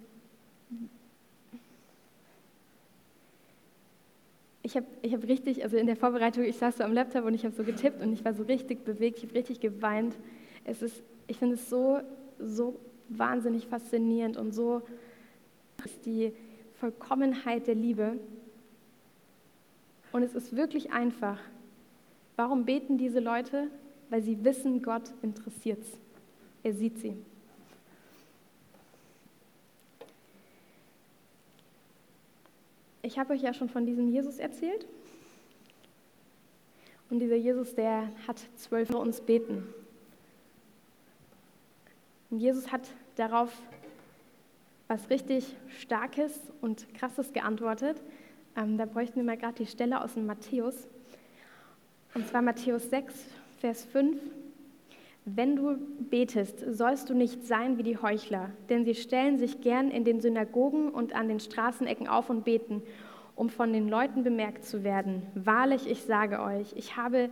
[4.63, 7.35] ich habe ich hab richtig, also in der Vorbereitung, ich saß so am Laptop und
[7.35, 10.17] ich habe so getippt und ich war so richtig bewegt, ich habe richtig geweint.
[10.65, 12.01] Es ist, ich finde es so,
[12.39, 12.79] so
[13.09, 14.83] wahnsinnig faszinierend und so
[15.85, 16.33] ist die
[16.75, 18.19] Vollkommenheit der Liebe.
[20.13, 21.39] Und es ist wirklich einfach.
[22.37, 23.69] Warum beten diese Leute?
[24.09, 25.99] Weil sie wissen, Gott interessiert es.
[26.63, 27.17] Er sieht sie.
[33.03, 34.87] Ich habe euch ja schon von diesem Jesus erzählt.
[37.09, 39.67] Und dieser Jesus, der hat zwölf für uns beten.
[42.31, 43.51] Und Jesus hat darauf
[44.87, 48.03] was richtig Starkes und Krasses geantwortet.
[48.57, 50.89] Ähm, da bräuchten wir mal gerade die Stelle aus dem Matthäus.
[52.15, 53.15] Und zwar Matthäus 6,
[53.61, 54.21] Vers 5.
[55.35, 55.77] Wenn du
[56.11, 60.21] betest, sollst du nicht sein wie die Heuchler, denn sie stellen sich gern in den
[60.21, 62.83] Synagogen und an den Straßenecken auf und beten,
[63.37, 65.23] um von den Leuten bemerkt zu werden.
[65.35, 67.31] Wahrlich, ich sage euch, ich habe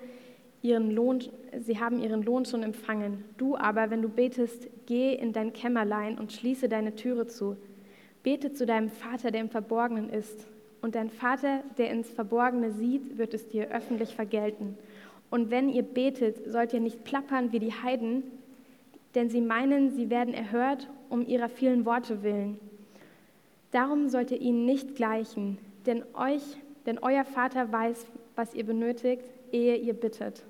[0.63, 1.21] ihren Lohn,
[1.59, 3.25] sie haben ihren Lohn schon empfangen.
[3.37, 7.57] Du aber, wenn du betest, geh in dein Kämmerlein und schließe deine Türe zu.
[8.23, 10.47] Bete zu deinem Vater, der im Verborgenen ist.
[10.81, 14.77] Und dein Vater, der ins Verborgene sieht, wird es dir öffentlich vergelten.
[15.31, 18.23] Und wenn ihr betet, sollt ihr nicht plappern wie die Heiden,
[19.14, 22.59] denn sie meinen, sie werden erhört um ihrer vielen Worte willen.
[23.71, 26.43] Darum sollt ihr ihnen nicht gleichen, denn euch,
[26.87, 30.45] denn euer Vater weiß, was ihr benötigt, ehe ihr bittet.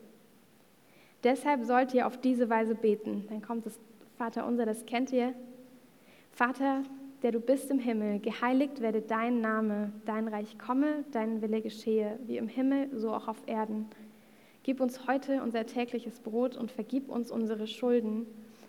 [1.24, 3.24] Deshalb sollt ihr auf diese Weise beten.
[3.28, 3.78] Dann kommt das
[4.16, 5.32] Vater unser, das kennt ihr.
[6.30, 6.84] Vater,
[7.22, 12.18] der du bist im Himmel, geheiligt werde dein Name, dein Reich komme, dein Wille geschehe,
[12.26, 13.86] wie im Himmel, so auch auf Erden.
[14.68, 18.26] Gib uns heute unser tägliches Brot und vergib uns unsere Schulden,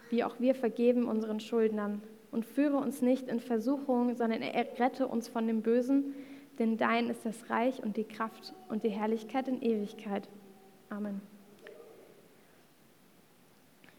[0.09, 2.01] wie auch wir vergeben unseren Schuldnern.
[2.31, 6.15] Und führe uns nicht in Versuchung, sondern errette uns von dem Bösen,
[6.57, 10.29] denn dein ist das Reich und die Kraft und die Herrlichkeit in Ewigkeit.
[10.89, 11.19] Amen.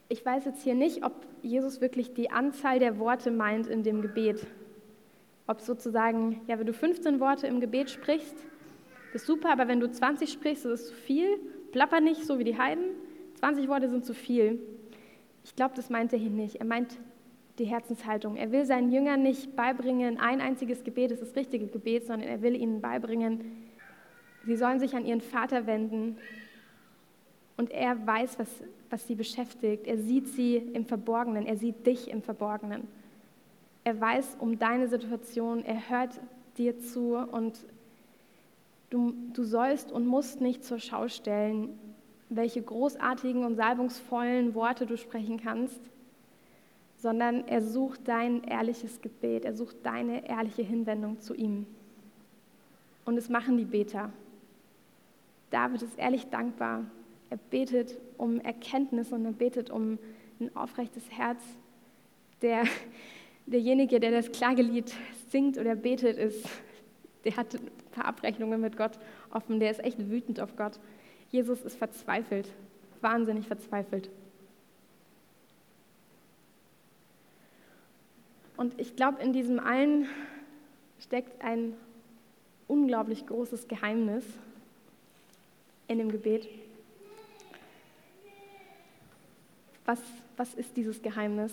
[0.08, 4.00] Ich weiß jetzt hier nicht, ob Jesus wirklich die Anzahl der Worte meint in dem
[4.00, 4.46] Gebet.
[5.46, 8.36] Ob sozusagen, ja, wenn du 15 Worte im Gebet sprichst,
[9.12, 11.38] ist super, aber wenn du 20 sprichst, ist zu viel.
[11.72, 12.84] Plapper nicht, so wie die Heiden.
[13.36, 14.60] 20 Worte sind zu viel.
[15.44, 16.56] Ich glaube, das meint er hier nicht.
[16.56, 16.98] Er meint
[17.60, 18.36] die Herzenshaltung.
[18.36, 22.42] Er will seinen Jüngern nicht beibringen, ein einziges Gebet ist das richtige Gebet, sondern er
[22.42, 23.68] will ihnen beibringen,
[24.46, 26.16] sie sollen sich an ihren Vater wenden
[27.58, 28.48] und er weiß, was,
[28.88, 29.86] was sie beschäftigt.
[29.86, 32.88] Er sieht sie im Verborgenen, er sieht dich im Verborgenen.
[33.84, 36.18] Er weiß um deine Situation, er hört
[36.56, 37.58] dir zu und
[38.90, 41.78] du, du sollst und musst nicht zur Schau stellen,
[42.28, 45.80] welche großartigen und salbungsvollen Worte du sprechen kannst,
[46.96, 51.66] sondern er sucht dein ehrliches Gebet, er sucht deine ehrliche Hinwendung zu ihm.
[53.04, 54.12] Und es machen die Beter.
[55.50, 56.84] David ist ehrlich dankbar.
[57.30, 59.98] Er betet um Erkenntnis und er betet um
[60.40, 61.42] ein aufrechtes Herz.
[62.42, 62.64] Der,
[63.46, 64.92] derjenige, der das Klagelied
[65.30, 66.46] singt oder betet, ist,
[67.24, 68.98] der hat ein paar Abrechnungen mit Gott
[69.30, 70.78] offen, der ist echt wütend auf Gott.
[71.30, 72.50] Jesus ist verzweifelt,
[73.00, 74.10] wahnsinnig verzweifelt.
[78.56, 80.06] Und ich glaube, in diesem allen
[80.98, 81.74] steckt ein
[82.68, 84.24] unglaublich großes Geheimnis
[85.88, 86.46] in dem Gebet.
[89.86, 90.00] Was,
[90.36, 91.52] was ist dieses Geheimnis?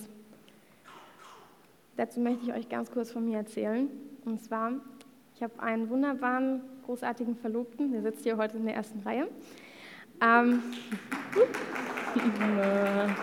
[1.96, 3.90] Dazu möchte ich euch ganz kurz von mir erzählen.
[4.26, 4.74] Und zwar,
[5.38, 9.28] ich habe einen wunderbaren, großartigen Verlobten, der sitzt hier heute in der ersten Reihe.
[10.20, 10.64] Ähm,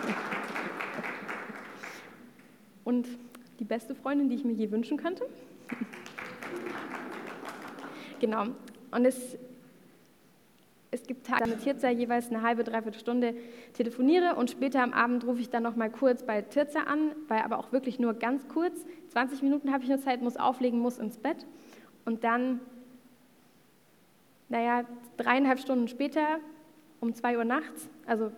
[2.85, 3.05] und
[3.59, 5.25] die beste Freundin, die ich mir je wünschen könnte.
[8.21, 8.45] genau.
[8.91, 9.37] Und es,
[10.91, 13.35] es gibt Tage, mit Tirza jeweils eine halbe, dreiviertel Stunde
[13.73, 17.41] telefoniere und später am Abend rufe ich dann noch mal kurz bei Tirza an, weil
[17.41, 18.85] aber auch wirklich nur ganz kurz.
[19.09, 21.45] 20 Minuten habe ich nur Zeit, muss auflegen, muss ins Bett.
[22.05, 22.61] Und dann,
[24.49, 24.85] naja,
[25.17, 26.39] dreieinhalb Stunden später,
[26.99, 28.31] um zwei Uhr nachts, also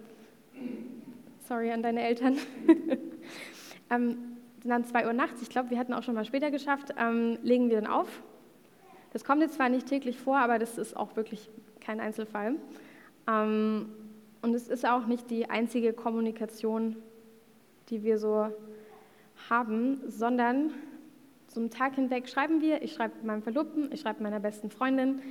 [1.48, 2.38] sorry an deine Eltern,
[3.90, 7.38] ähm, dann 2 Uhr nachts, ich glaube, wir hatten auch schon mal später geschafft, ähm,
[7.42, 8.22] legen wir dann auf.
[9.14, 11.50] Das kommt jetzt zwar nicht täglich vor, aber das ist auch wirklich
[11.80, 12.56] kein Einzelfall.
[13.28, 13.90] Ähm,
[14.42, 16.98] und es ist auch nicht die einzige Kommunikation,
[17.90, 18.48] die wir so
[19.50, 20.72] haben, sondern
[21.60, 25.22] einen Tag hinweg schreiben wir, ich schreibe meinem Verlobten, ich schreibe meiner besten Freundin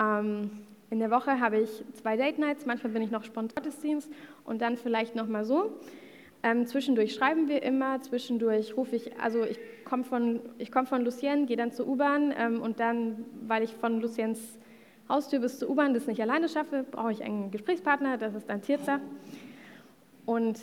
[0.00, 0.50] Ähm,
[0.90, 4.08] in der Woche habe ich zwei Date Nights, manchmal bin ich noch spontan Gottesdienst
[4.44, 5.72] und dann vielleicht noch mal so.
[6.42, 11.46] Ähm, zwischendurch schreiben wir immer, zwischendurch rufe ich, also ich komme von, komm von Lucien,
[11.46, 14.58] gehe dann zur U-Bahn ähm, und dann, weil ich von Luciens
[15.08, 18.62] Haustür bis zur U-Bahn das nicht alleine schaffe, brauche ich einen Gesprächspartner, das ist dann
[18.62, 19.00] Tirza.
[20.24, 20.58] Und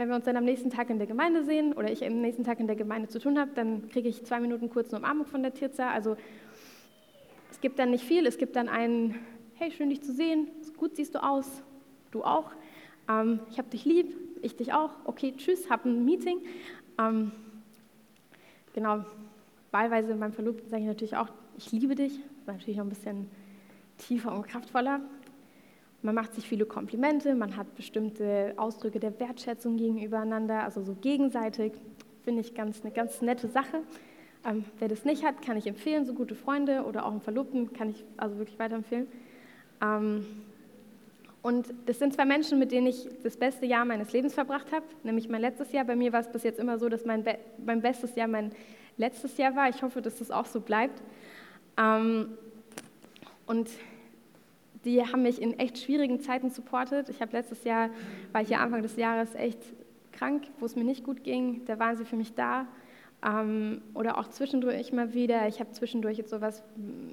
[0.00, 2.42] wenn wir uns dann am nächsten Tag in der Gemeinde sehen oder ich am nächsten
[2.42, 5.26] Tag in der Gemeinde zu tun habe, dann kriege ich zwei Minuten kurz eine Umarmung
[5.26, 5.90] von der Tirza.
[5.90, 6.16] Also
[7.50, 9.16] es gibt dann nicht viel, es gibt dann einen,
[9.56, 11.62] hey, schön dich zu sehen, gut siehst du aus,
[12.12, 12.50] du auch,
[13.10, 16.38] ähm, ich habe dich lieb, ich dich auch, okay, tschüss, hab ein Meeting.
[16.98, 17.32] Ähm,
[18.72, 19.04] genau,
[19.70, 22.88] wahlweise meinem Verlobten sage ich natürlich auch, ich liebe dich, das ist natürlich noch ein
[22.88, 23.30] bisschen
[23.98, 25.02] tiefer und kraftvoller.
[26.02, 31.72] Man macht sich viele Komplimente, man hat bestimmte Ausdrücke der Wertschätzung gegenübereinander, also so gegenseitig,
[32.24, 33.82] finde ich ganz, eine ganz nette Sache.
[34.46, 37.74] Ähm, wer das nicht hat, kann ich empfehlen, so gute Freunde oder auch einen Verlobten
[37.74, 39.08] kann ich also wirklich weiterempfehlen.
[39.82, 40.26] Ähm,
[41.42, 44.84] und das sind zwei Menschen, mit denen ich das beste Jahr meines Lebens verbracht habe,
[45.02, 45.84] nämlich mein letztes Jahr.
[45.84, 48.52] Bei mir war es bis jetzt immer so, dass mein, Be mein bestes Jahr mein
[48.96, 49.68] letztes Jahr war.
[49.68, 51.02] Ich hoffe, dass das auch so bleibt.
[51.78, 52.30] Ähm,
[53.46, 53.68] und
[54.84, 57.08] die haben mich in echt schwierigen Zeiten supportet.
[57.08, 57.90] Ich habe letztes Jahr,
[58.32, 59.58] war ich ja Anfang des Jahres echt
[60.12, 61.64] krank, wo es mir nicht gut ging.
[61.66, 62.66] Da waren sie für mich da.
[63.22, 65.46] Ähm, oder auch zwischendurch mal wieder.
[65.48, 66.62] Ich habe zwischendurch jetzt sowas,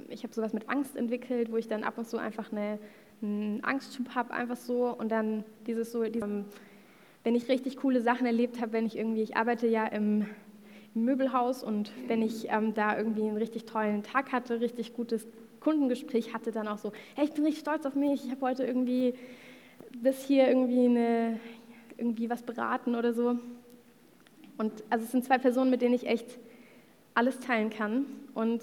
[0.10, 2.80] ich habe sowas mit Angst entwickelt, wo ich dann ab und zu einfach eine,
[3.22, 4.88] einen Angstschub habe, einfach so.
[4.88, 6.46] Und dann dieses so, dieses,
[7.24, 10.26] wenn ich richtig coole Sachen erlebt habe, wenn ich irgendwie, ich arbeite ja im,
[10.96, 15.28] im Möbelhaus und wenn ich ähm, da irgendwie einen richtig tollen Tag hatte, richtig gutes
[15.60, 18.64] Kundengespräch hatte, dann auch so, hey, ich bin richtig stolz auf mich, ich habe heute
[18.64, 19.14] irgendwie
[20.02, 21.40] bis hier irgendwie, eine,
[21.98, 23.38] irgendwie was beraten oder so.
[24.58, 26.40] Und also es sind zwei Personen, mit denen ich echt
[27.14, 28.06] alles teilen kann.
[28.34, 28.62] Und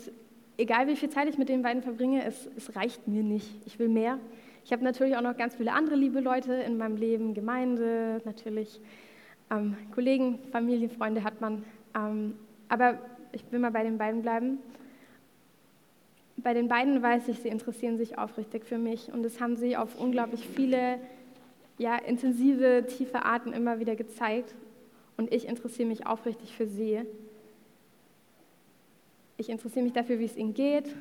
[0.57, 3.49] egal wie viel Zeit ich mit den beiden verbringe, es, es reicht mir nicht.
[3.67, 4.19] Ich will mehr.
[4.65, 8.81] Ich habe natürlich auch noch ganz viele andere liebe Leute in meinem Leben, Gemeinde, natürlich
[9.51, 11.65] ähm, Kollegen, Familie, Freunde hat man.
[11.95, 12.35] Ähm,
[12.69, 12.99] aber
[13.33, 14.59] ich will mal bei den beiden bleiben.
[16.45, 19.79] Bei den beiden weiß ich, sie interessieren sich aufrichtig für mich und das haben sie
[19.79, 21.01] auf unglaublich viele,
[21.79, 24.55] ja, intensive, tiefe Arten immer wieder gezeigt.
[25.17, 27.01] Und ich interessiere mich aufrichtig für sie.
[29.39, 30.95] Ich interessiere mich dafür, wie es ihnen geht.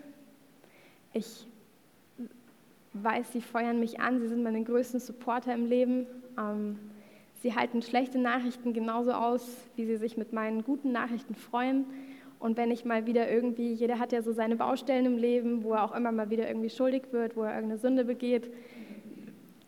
[1.12, 1.46] Ich
[2.94, 6.06] weiß, sie feuern mich an, sie sind meine größten Supporter im Leben.
[6.40, 6.80] Ähm,
[7.42, 11.84] sie halten schlechte Nachrichten genauso aus, wie sie sich mit meinen guten Nachrichten freuen.
[12.44, 15.76] Und wenn ich mal wieder irgendwie, jeder hat ja so seine Baustellen im Leben, wo
[15.76, 18.52] er auch immer mal wieder irgendwie schuldig wird, wo er irgendeine Sünde begeht.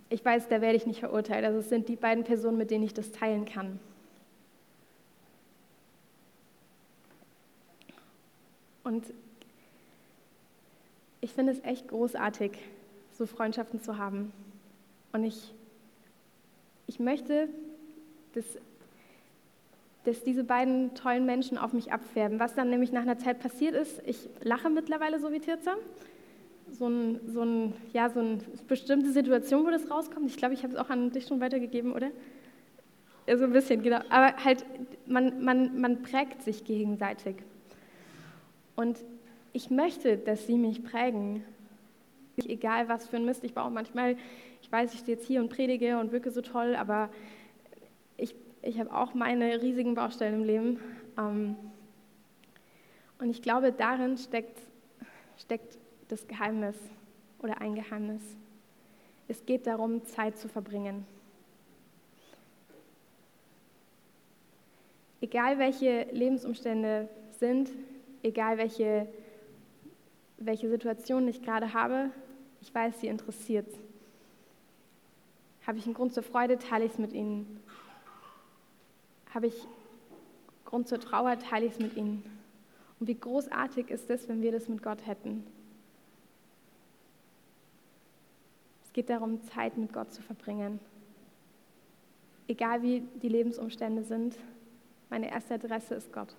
[0.10, 1.46] Ich weiß, da werde ich nicht verurteilt.
[1.46, 3.80] Also es sind die beiden Personen, mit denen ich das teilen kann.
[8.84, 9.06] Und
[11.22, 12.52] ich finde es echt großartig,
[13.14, 14.34] so Freundschaften zu haben.
[15.14, 15.54] Und ich,
[16.88, 17.48] ich möchte,
[18.34, 18.44] dass
[20.06, 22.40] dass diese beiden tollen Menschen auf mich abfärben.
[22.40, 25.76] Was dann nämlich nach einer Zeit passiert ist, ich lache mittlerweile so wie Tirza.
[26.72, 30.30] So, ein, so, ein, ja, so eine bestimmte Situation, wo das rauskommt.
[30.30, 32.10] Ich glaube, ich habe es auch an dich schon weitergegeben, oder?
[33.28, 34.00] Ja, so ein bisschen, genau.
[34.10, 34.66] Aber halt,
[35.06, 37.38] man, man, man prägt sich gegenseitig.
[38.76, 39.04] Und
[39.54, 41.44] ich möchte, dass sie mich prägen.
[42.38, 43.72] Egal, was für ein Mist ich baue.
[43.72, 44.18] Manchmal,
[44.62, 47.10] ich weiß, ich stehe jetzt hier und predige und wirke so toll, aber
[48.66, 50.80] ich habe auch meine riesigen Baustellen im Leben.
[51.18, 51.56] Ähm,
[53.20, 54.60] und ich glaube, darin steckt,
[55.38, 56.76] steckt das Geheimnis
[57.40, 58.22] oder ein Geheimnis.
[59.28, 61.06] Es geht darum, Zeit zu verbringen.
[65.22, 67.08] Egal welche Lebensumstände
[67.40, 67.72] sind,
[68.24, 69.08] egal welche,
[70.38, 72.10] welche Situation ich gerade habe,
[72.62, 73.68] ich weiß, sie interessiert.
[75.66, 77.64] Habe ich einen Grund zur Freude, teile ich es mit ihnen.
[79.36, 79.68] Habe ich
[80.64, 82.24] Grund zur Trauer, teile ich es mit ihnen.
[83.00, 85.46] Und wie großartig ist es, wenn wir das mit Gott hätten.
[88.86, 90.80] Es geht darum, Zeit mit Gott zu verbringen.
[92.48, 94.38] Egal wie die Lebensumstände sind,
[95.10, 96.34] meine erste Adresse ist Gott.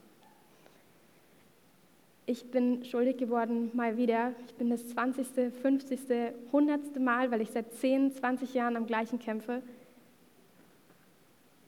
[2.24, 4.32] Ich bin schuldig geworden, mal wieder.
[4.46, 6.00] Ich bin das 20., 50.,
[6.46, 6.98] 100.
[6.98, 9.62] Mal, weil ich seit 10, 20 Jahren am gleichen kämpfe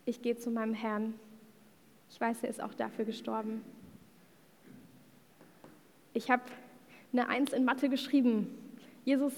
[0.09, 1.14] ich gehe zu meinem Herrn.
[2.11, 3.62] Ich weiß, er ist auch dafür gestorben.
[6.14, 6.42] Ich habe
[7.12, 8.49] eine Eins in Mathe geschrieben.
[9.05, 9.35] Jesus,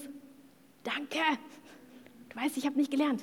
[0.83, 1.19] danke.
[2.29, 3.21] Du weißt, ich habe nicht gelernt.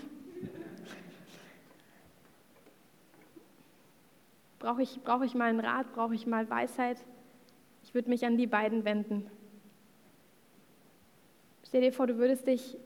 [4.58, 5.92] Brauche ich, brauch ich mal einen Rat?
[5.94, 6.98] Brauche ich mal Weisheit?
[7.82, 9.30] Ich würde mich an die beiden wenden.
[11.66, 12.76] Stell dir vor, du würdest dich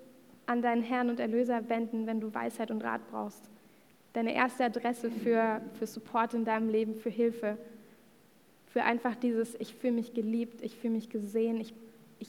[0.46, 3.50] an deinen Herrn und Erlöser wenden, wenn du Weisheit und Rat brauchst.
[4.12, 7.56] Deine erste Adresse für, für Support in deinem Leben, für Hilfe.
[8.66, 11.74] Für einfach dieses, ich fühle mich geliebt, ich fühle mich gesehen, ich,
[12.18, 12.28] ich,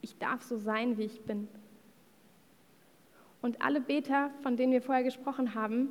[0.00, 1.48] ich darf so sein, wie ich bin.
[3.42, 5.88] Und alle Beter, von denen wir vorher gesprochen haben,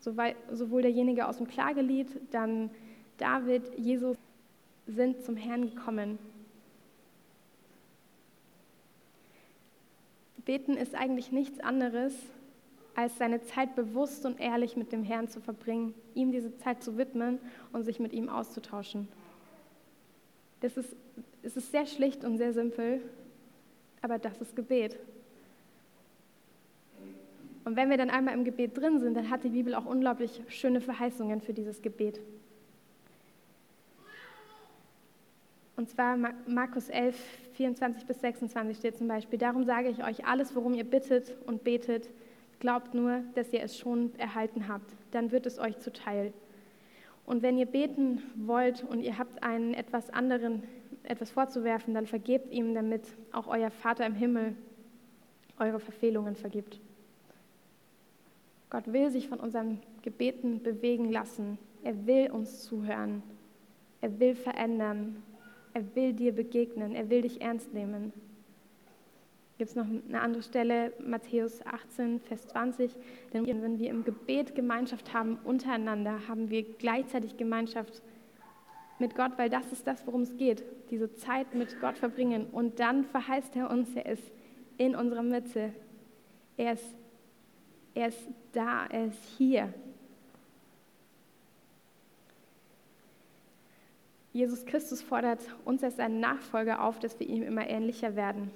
[0.00, 2.70] sowohl derjenige aus dem Klagelied, dann
[3.18, 4.16] David, Jesus,
[4.86, 6.18] sind zum Herrn gekommen.
[10.44, 12.14] Beten ist eigentlich nichts anderes,
[12.96, 16.96] als seine Zeit bewusst und ehrlich mit dem Herrn zu verbringen, ihm diese Zeit zu
[16.96, 17.38] widmen
[17.72, 19.08] und sich mit ihm auszutauschen.
[20.60, 20.94] Das ist,
[21.42, 23.02] es ist sehr schlicht und sehr simpel,
[24.00, 24.98] aber das ist Gebet.
[27.64, 30.42] Und wenn wir dann einmal im Gebet drin sind, dann hat die Bibel auch unglaublich
[30.48, 32.20] schöne Verheißungen für dieses Gebet.
[35.76, 37.16] Und zwar Markus 11,
[37.54, 41.64] 24 bis 26 steht zum Beispiel, darum sage ich euch, alles, worum ihr bittet und
[41.64, 42.10] betet,
[42.60, 46.32] glaubt nur, dass ihr es schon erhalten habt, dann wird es euch zuteil.
[47.26, 50.62] Und wenn ihr beten wollt und ihr habt einen etwas anderen
[51.04, 54.56] etwas vorzuwerfen, dann vergebt ihm, damit auch euer Vater im Himmel
[55.58, 56.80] eure Verfehlungen vergibt.
[58.70, 61.58] Gott will sich von unseren Gebeten bewegen lassen.
[61.84, 63.22] Er will uns zuhören.
[64.00, 65.22] Er will verändern.
[65.74, 66.94] Er will dir begegnen.
[66.94, 68.12] Er will dich ernst nehmen.
[69.64, 72.90] Gibt es noch eine andere Stelle, Matthäus 18, Vers 20.
[73.32, 78.02] Denn wenn wir im Gebet Gemeinschaft haben untereinander, haben wir gleichzeitig Gemeinschaft
[78.98, 80.62] mit Gott, weil das ist das, worum es geht.
[80.90, 82.44] Diese Zeit mit Gott verbringen.
[82.52, 84.30] Und dann verheißt er uns, er ist
[84.76, 85.72] in unserer Mitte.
[86.58, 86.94] Er ist,
[87.94, 89.72] er ist da, er ist hier.
[94.34, 98.50] Jesus Christus fordert uns als seinen Nachfolger auf, dass wir ihm immer ähnlicher werden.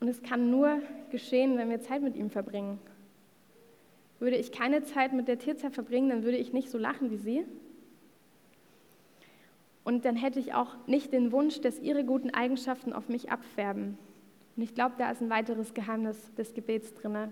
[0.00, 2.78] Und es kann nur geschehen, wenn wir Zeit mit ihm verbringen.
[4.18, 7.16] Würde ich keine Zeit mit der Tierzeit verbringen, dann würde ich nicht so lachen wie
[7.16, 7.44] sie.
[9.84, 13.98] Und dann hätte ich auch nicht den Wunsch, dass ihre guten Eigenschaften auf mich abfärben.
[14.56, 17.28] Und ich glaube, da ist ein weiteres Geheimnis des Gebets drin.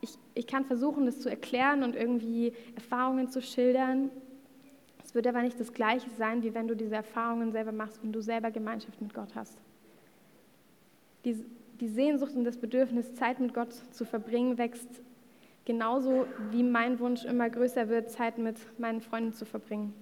[0.00, 4.10] Ich, ich kann versuchen, das zu erklären und irgendwie Erfahrungen zu schildern,
[5.02, 8.12] es wird aber nicht das Gleiche sein, wie wenn du diese Erfahrungen selber machst, wenn
[8.12, 9.58] du selber Gemeinschaft mit Gott hast.
[11.24, 11.44] Die,
[11.80, 14.88] die Sehnsucht und das Bedürfnis, Zeit mit Gott zu verbringen, wächst
[15.64, 19.94] genauso wie mein Wunsch immer größer wird, Zeit mit meinen Freunden zu verbringen.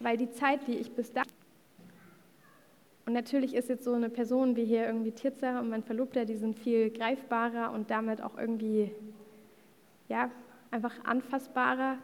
[0.00, 1.30] Weil die Zeit, die ich bis dahin
[3.04, 6.36] und natürlich ist jetzt so eine Person wie hier irgendwie Tirza und mein Verlobter, die
[6.36, 8.92] sind viel greifbarer und damit auch irgendwie,
[10.08, 10.30] ja,
[10.70, 11.98] einfach anfassbarer.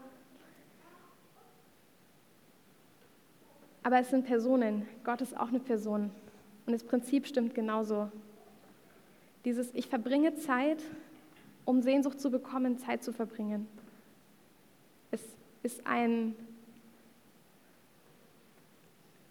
[3.84, 4.88] Aber es sind Personen.
[5.04, 6.10] Gott ist auch eine Person.
[6.68, 8.12] Und das Prinzip stimmt genauso.
[9.46, 10.76] Dieses Ich verbringe Zeit,
[11.64, 13.66] um Sehnsucht zu bekommen, Zeit zu verbringen.
[15.10, 15.22] Es
[15.62, 16.36] ist ein,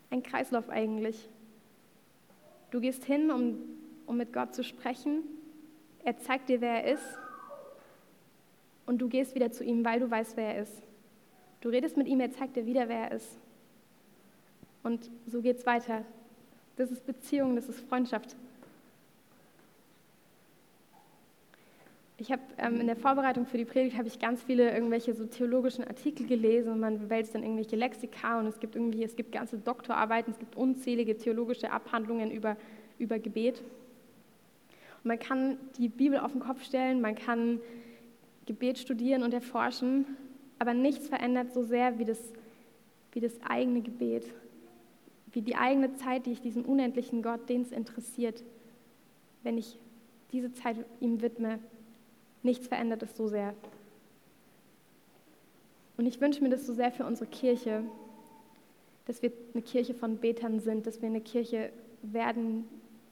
[0.10, 1.30] ein Kreislauf eigentlich.
[2.72, 3.60] Du gehst hin, um,
[4.08, 5.22] um mit Gott zu sprechen.
[6.04, 7.20] Er zeigt dir, wer er ist.
[8.88, 10.82] Und du gehst wieder zu ihm, weil du weißt, wer er ist.
[11.62, 13.38] Du redest mit ihm, er zeigt dir wieder, wer er ist.
[14.82, 16.04] Und so geht es weiter.
[16.78, 18.36] Das ist Beziehung, das ist Freundschaft.
[22.20, 25.26] Ich habe ähm, in der Vorbereitung für die Predigt habe ich ganz viele irgendwelche so
[25.26, 29.32] theologischen Artikel gelesen und man wälzt dann irgendwelche Lexika und es gibt irgendwie es gibt
[29.32, 32.58] ganze Doktorarbeiten, es gibt unzählige theologische Abhandlungen über
[33.00, 33.62] über Gebet.
[35.04, 37.60] Und man kann die Bibel auf den Kopf stellen, man kann
[38.46, 40.06] Gebet studieren und erforschen,
[40.60, 42.20] aber nichts verändert so sehr wie das
[43.14, 44.32] wie das eigene Gebet
[45.38, 48.44] wie die eigene Zeit, die ich diesem unendlichen Gott, den es interessiert,
[49.44, 49.78] wenn ich
[50.32, 51.60] diese Zeit ihm widme,
[52.42, 53.54] nichts verändert es so sehr.
[55.96, 57.84] Und ich wünsche mir das so sehr für unsere Kirche,
[59.06, 61.70] dass wir eine Kirche von Betern sind, dass wir eine Kirche
[62.02, 62.68] werden,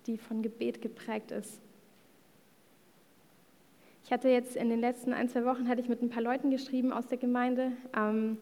[0.07, 1.61] die von Gebet geprägt ist.
[4.03, 6.49] Ich hatte jetzt in den letzten ein, zwei Wochen hatte ich mit ein paar Leuten
[6.49, 7.73] geschrieben aus der Gemeinde.
[7.95, 8.39] Ähm,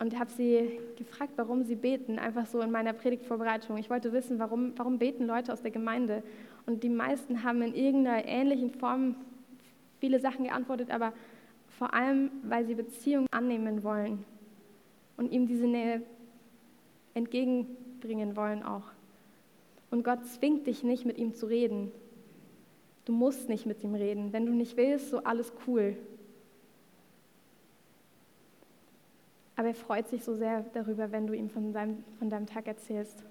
[0.00, 3.76] und habe sie gefragt, warum sie beten, einfach so in meiner Predigtvorbereitung.
[3.76, 6.22] Ich wollte wissen, warum, warum beten Leute aus der Gemeinde?
[6.66, 9.14] Und die meisten haben in irgendeiner ähnlichen Form
[10.00, 11.12] viele Sachen geantwortet, aber
[11.78, 14.24] vor allem, weil sie Beziehungen annehmen wollen
[15.18, 16.02] und ihm diese Nähe
[17.12, 18.84] entgegenbringen wollen auch.
[19.90, 21.92] Und Gott zwingt dich nicht, mit ihm zu reden.
[23.04, 24.32] Du musst nicht mit ihm reden.
[24.32, 25.96] Wenn du nicht willst, so alles cool.
[29.60, 32.66] Aber er freut sich so sehr darüber, wenn du ihm von deinem, von deinem Tag
[32.66, 33.22] erzählst.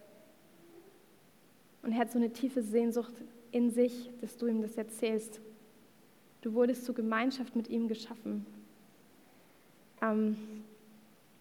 [1.82, 3.14] Und er hat so eine tiefe Sehnsucht
[3.52, 5.42] in sich, dass du ihm das erzählst.
[6.42, 8.46] Du wurdest zur Gemeinschaft mit ihm geschaffen.
[10.04, 10.38] Ähm,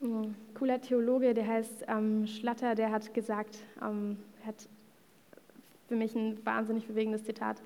[0.00, 4.16] ein cooler Theologe, der heißt ähm, Schlatter, der hat gesagt, ähm,
[4.46, 4.70] hat
[5.88, 7.60] für mich ein wahnsinnig bewegendes Zitat.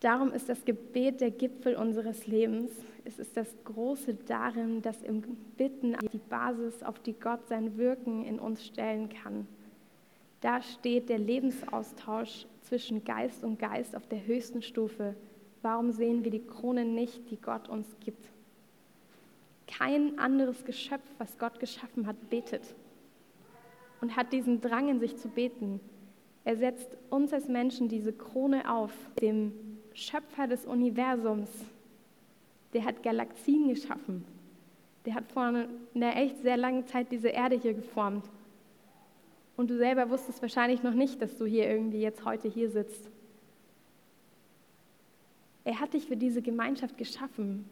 [0.00, 2.72] Darum ist das Gebet der Gipfel unseres Lebens.
[3.04, 5.20] Es ist das Große darin, dass im
[5.58, 9.46] Bitten die Basis, auf die Gott sein Wirken in uns stellen kann.
[10.40, 15.14] Da steht der Lebensaustausch zwischen Geist und Geist auf der höchsten Stufe.
[15.60, 18.24] Warum sehen wir die Krone nicht, die Gott uns gibt?
[19.66, 22.74] Kein anderes Geschöpf, was Gott geschaffen hat, betet
[24.00, 25.78] und hat diesen Drang in sich zu beten.
[26.44, 29.52] Er setzt uns als Menschen diese Krone auf, dem
[29.94, 31.50] Schöpfer des Universums.
[32.72, 34.24] Der hat Galaxien geschaffen.
[35.04, 38.24] Der hat vor einer echt sehr langen Zeit diese Erde hier geformt.
[39.56, 43.10] Und du selber wusstest wahrscheinlich noch nicht, dass du hier irgendwie jetzt heute hier sitzt.
[45.64, 47.68] Er hat dich für diese Gemeinschaft geschaffen.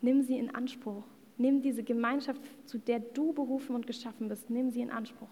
[0.00, 1.02] Nimm sie in Anspruch.
[1.36, 5.28] Nimm diese Gemeinschaft, zu der du berufen und geschaffen bist, nimm sie in Anspruch.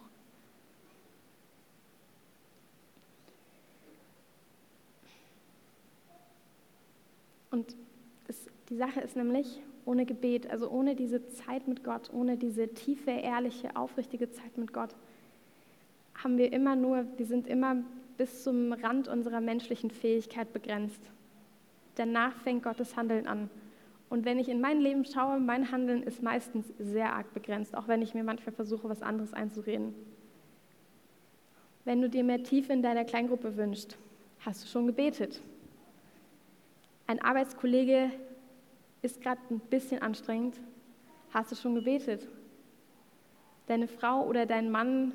[7.52, 7.76] Und
[8.26, 12.68] es, die Sache ist nämlich, ohne Gebet, also ohne diese Zeit mit Gott, ohne diese
[12.68, 14.96] tiefe, ehrliche, aufrichtige Zeit mit Gott,
[16.14, 17.76] haben wir immer nur, wir sind immer
[18.16, 21.00] bis zum Rand unserer menschlichen Fähigkeit begrenzt.
[21.96, 23.50] Danach fängt Gottes Handeln an.
[24.08, 27.88] Und wenn ich in mein Leben schaue, mein Handeln ist meistens sehr arg begrenzt, auch
[27.88, 29.94] wenn ich mir manchmal versuche, was anderes einzureden.
[31.84, 33.98] Wenn du dir mehr Tiefe in deiner Kleingruppe wünschst,
[34.40, 35.42] hast du schon gebetet.
[37.06, 38.10] Ein Arbeitskollege
[39.02, 40.60] ist gerade ein bisschen anstrengend,
[41.30, 42.28] hast du schon gebetet.
[43.66, 45.12] Deine Frau oder dein Mann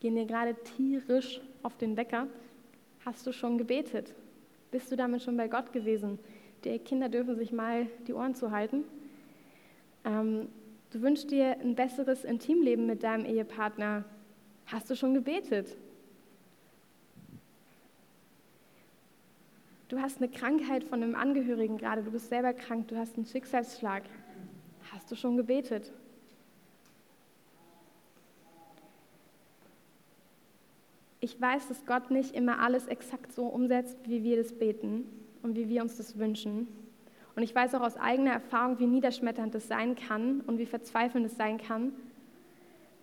[0.00, 2.26] gehen dir gerade tierisch auf den Wecker,
[3.04, 4.14] hast du schon gebetet.
[4.70, 6.18] Bist du damit schon bei Gott gewesen?
[6.64, 8.84] Die Kinder dürfen sich mal die Ohren zuhalten.
[10.04, 10.48] Ähm,
[10.90, 14.04] du wünschst dir ein besseres Intimleben mit deinem Ehepartner.
[14.66, 15.76] Hast du schon gebetet?
[19.94, 23.26] Du hast eine Krankheit von einem Angehörigen gerade, du bist selber krank, du hast einen
[23.26, 24.02] Schicksalsschlag.
[24.92, 25.92] Hast du schon gebetet?
[31.20, 35.04] Ich weiß, dass Gott nicht immer alles exakt so umsetzt, wie wir das beten
[35.44, 36.66] und wie wir uns das wünschen.
[37.36, 41.26] Und ich weiß auch aus eigener Erfahrung, wie niederschmetternd das sein kann und wie verzweifelnd
[41.26, 41.92] es sein kann.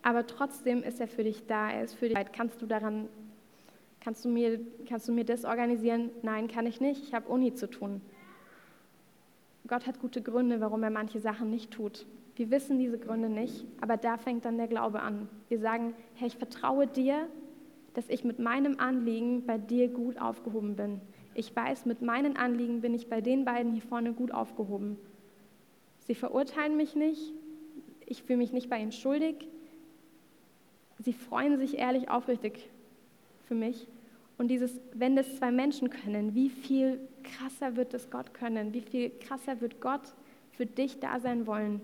[0.02, 2.18] Aber trotzdem ist er für dich da, er ist für dich.
[2.34, 3.08] Kannst du daran
[4.04, 6.10] Kannst du mir, kannst du mir das organisieren?
[6.24, 7.04] Nein, kann ich nicht.
[7.04, 8.02] Ich habe Uni zu tun.
[9.68, 12.08] Gott hat gute Gründe, warum er manche Sachen nicht tut.
[12.36, 15.30] Wir wissen diese Gründe nicht, aber da fängt dann der Glaube an.
[15.49, 17.28] Wir sagen, Herr, ich vertraue dir,
[17.93, 20.99] dass ich mit meinem Anliegen bei dir gut aufgehoben bin.
[21.36, 24.97] Ich weiß, mit meinen Anliegen bin ich bei den beiden hier vorne gut aufgehoben.
[25.99, 27.34] Sie verurteilen mich nicht,
[28.08, 29.47] ich fühle mich nicht bei ihnen schuldig.
[30.97, 32.68] Sie freuen sich ehrlich aufrichtig
[33.52, 33.86] für mich.
[34.38, 38.74] Und dieses, wenn das zwei Menschen können, wie viel krasser wird es Gott können?
[38.74, 40.14] Wie viel krasser wird Gott
[40.54, 41.82] für dich da sein wollen?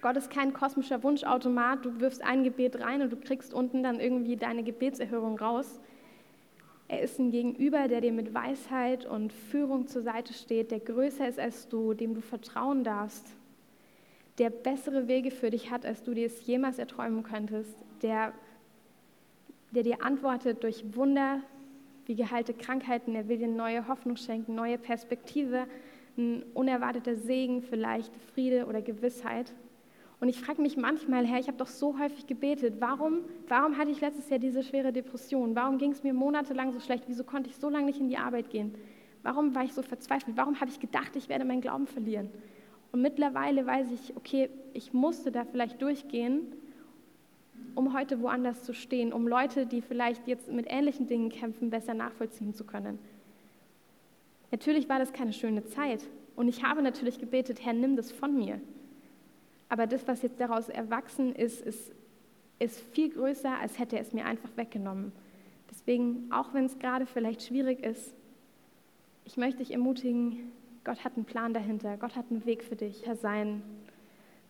[0.00, 3.98] Gott ist kein kosmischer Wunschautomat, du wirfst ein Gebet rein und du kriegst unten dann
[3.98, 5.80] irgendwie deine Gebetserhörung raus.
[6.86, 11.26] Er ist ein Gegenüber, der dir mit Weisheit und Führung zur Seite steht, der größer
[11.26, 13.26] ist als du, dem du vertrauen darfst,
[14.38, 18.32] der bessere Wege für dich hat, als du dir es jemals erträumen könntest, der
[19.74, 21.40] der dir antwortet durch Wunder
[22.06, 23.14] wie geheilte Krankheiten.
[23.14, 25.66] Er will dir neue Hoffnung schenken, neue Perspektive,
[26.16, 29.52] ein unerwarteter Segen, vielleicht Friede oder Gewissheit.
[30.20, 33.90] Und ich frage mich manchmal, Herr, ich habe doch so häufig gebetet, warum, warum hatte
[33.90, 35.56] ich letztes Jahr diese schwere Depression?
[35.56, 37.04] Warum ging es mir monatelang so schlecht?
[37.08, 38.74] Wieso konnte ich so lange nicht in die Arbeit gehen?
[39.22, 40.36] Warum war ich so verzweifelt?
[40.36, 42.30] Warum habe ich gedacht, ich werde meinen Glauben verlieren?
[42.92, 46.46] Und mittlerweile weiß ich, okay, ich musste da vielleicht durchgehen,
[47.74, 51.94] um heute woanders zu stehen, um Leute, die vielleicht jetzt mit ähnlichen Dingen kämpfen, besser
[51.94, 52.98] nachvollziehen zu können.
[54.50, 56.06] Natürlich war das keine schöne Zeit
[56.36, 58.60] und ich habe natürlich gebetet, Herr, nimm das von mir.
[59.68, 61.92] Aber das, was jetzt daraus erwachsen ist, ist,
[62.58, 65.12] ist viel größer, als hätte er es mir einfach weggenommen.
[65.70, 68.14] Deswegen, auch wenn es gerade vielleicht schwierig ist,
[69.24, 70.52] ich möchte dich ermutigen,
[70.84, 73.62] Gott hat einen Plan dahinter, Gott hat einen Weg für dich, Herr sein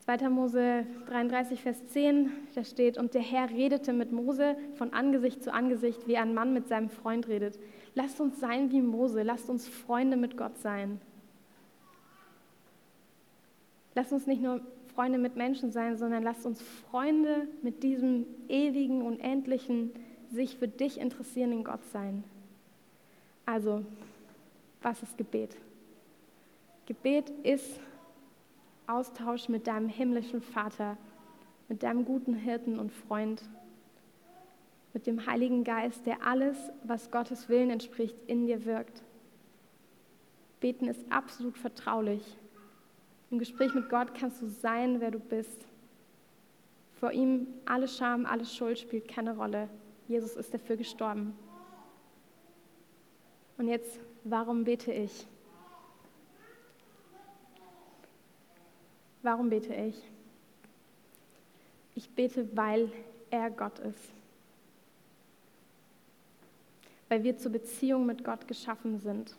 [0.05, 0.29] 2.
[0.29, 5.53] Mose 33, Vers 10, da steht, und der Herr redete mit Mose von Angesicht zu
[5.53, 7.59] Angesicht, wie ein Mann mit seinem Freund redet.
[7.95, 11.01] Lasst uns sein wie Mose, lasst uns Freunde mit Gott sein.
[13.95, 14.61] Lasst uns nicht nur
[14.95, 19.91] Freunde mit Menschen sein, sondern lasst uns Freunde mit diesem ewigen, unendlichen,
[20.31, 22.25] sich für dich interessierenden Gott sein.
[23.47, 23.85] Also,
[24.83, 25.57] was ist Gebet?
[26.87, 27.81] Gebet ist
[28.87, 30.97] Austausch mit deinem himmlischen Vater,
[31.69, 33.43] mit deinem guten Hirten und Freund,
[34.93, 39.03] mit dem Heiligen Geist, der alles, was Gottes Willen entspricht, in dir wirkt.
[40.61, 42.39] Beten ist absolut vertraulich.
[43.31, 45.67] Im Gespräch mit Gott kannst du sein, wer du bist.
[47.01, 49.69] Vor ihm alle Scham, alle Schuld spielt keine Rolle.
[50.07, 51.37] Jesus ist dafür gestorben.
[53.59, 55.27] Und jetzt, warum bete ich?
[59.25, 59.97] Warum bete ich?
[61.95, 62.93] Ich bete, weil
[63.31, 64.13] er Gott ist.
[67.09, 69.35] Weil wir zur Beziehung mit Gott geschaffen sind.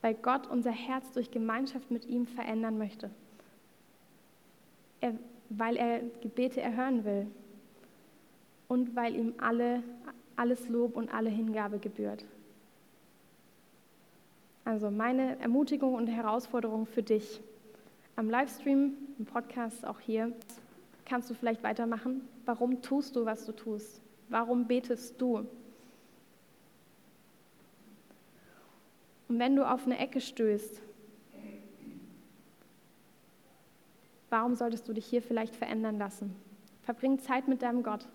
[0.00, 3.10] Weil Gott unser Herz durch Gemeinschaft mit ihm verändern möchte.
[5.00, 5.14] Er,
[5.48, 7.26] weil er Gebete erhören will.
[8.68, 9.82] Und weil ihm alle,
[10.36, 12.24] alles Lob und alle Hingabe gebührt.
[14.64, 17.40] Also meine Ermutigung und Herausforderung für dich
[18.18, 20.32] am Livestream, im Podcast, auch hier,
[21.04, 22.22] kannst du vielleicht weitermachen.
[22.46, 24.00] Warum tust du, was du tust?
[24.28, 25.46] Warum betest du?
[29.28, 30.80] Und wenn du auf eine Ecke stößt,
[34.30, 36.34] warum solltest du dich hier vielleicht verändern lassen?
[36.82, 38.08] Verbring Zeit mit deinem Gott.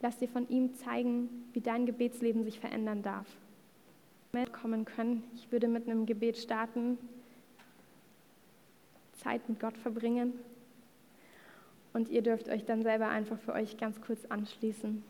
[0.00, 3.26] Lass dir von ihm zeigen, wie dein Gebetsleben sich verändern darf.
[4.50, 5.22] Kommen können.
[5.34, 6.98] Ich würde mit einem Gebet starten,
[9.24, 10.34] Zeit mit Gott verbringen.
[11.92, 15.02] Und ihr dürft euch dann selber einfach für euch ganz kurz anschließen.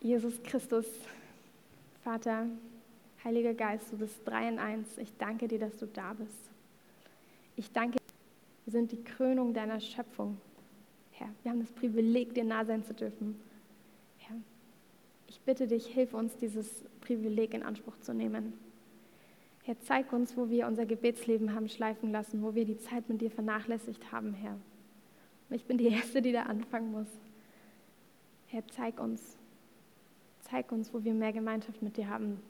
[0.00, 0.86] Jesus Christus,
[2.04, 2.46] Vater,
[3.24, 4.86] Heiliger Geist, du bist drei in eins.
[4.96, 6.50] Ich danke dir, dass du da bist.
[7.56, 8.04] Ich danke dir,
[8.64, 10.38] wir sind die Krönung deiner Schöpfung.
[11.12, 13.40] Herr, wir haben das Privileg, dir nah sein zu dürfen.
[14.18, 14.36] Herr,
[15.26, 16.68] ich bitte dich, hilf uns, dieses
[17.00, 18.52] Privileg in Anspruch zu nehmen.
[19.68, 23.20] Herr, zeig uns, wo wir unser Gebetsleben haben schleifen lassen, wo wir die Zeit mit
[23.20, 24.56] dir vernachlässigt haben, Herr.
[25.50, 27.06] Ich bin die Erste, die da anfangen muss.
[28.46, 29.36] Herr, zeig uns,
[30.40, 32.40] zeig uns, wo wir mehr Gemeinschaft mit dir haben,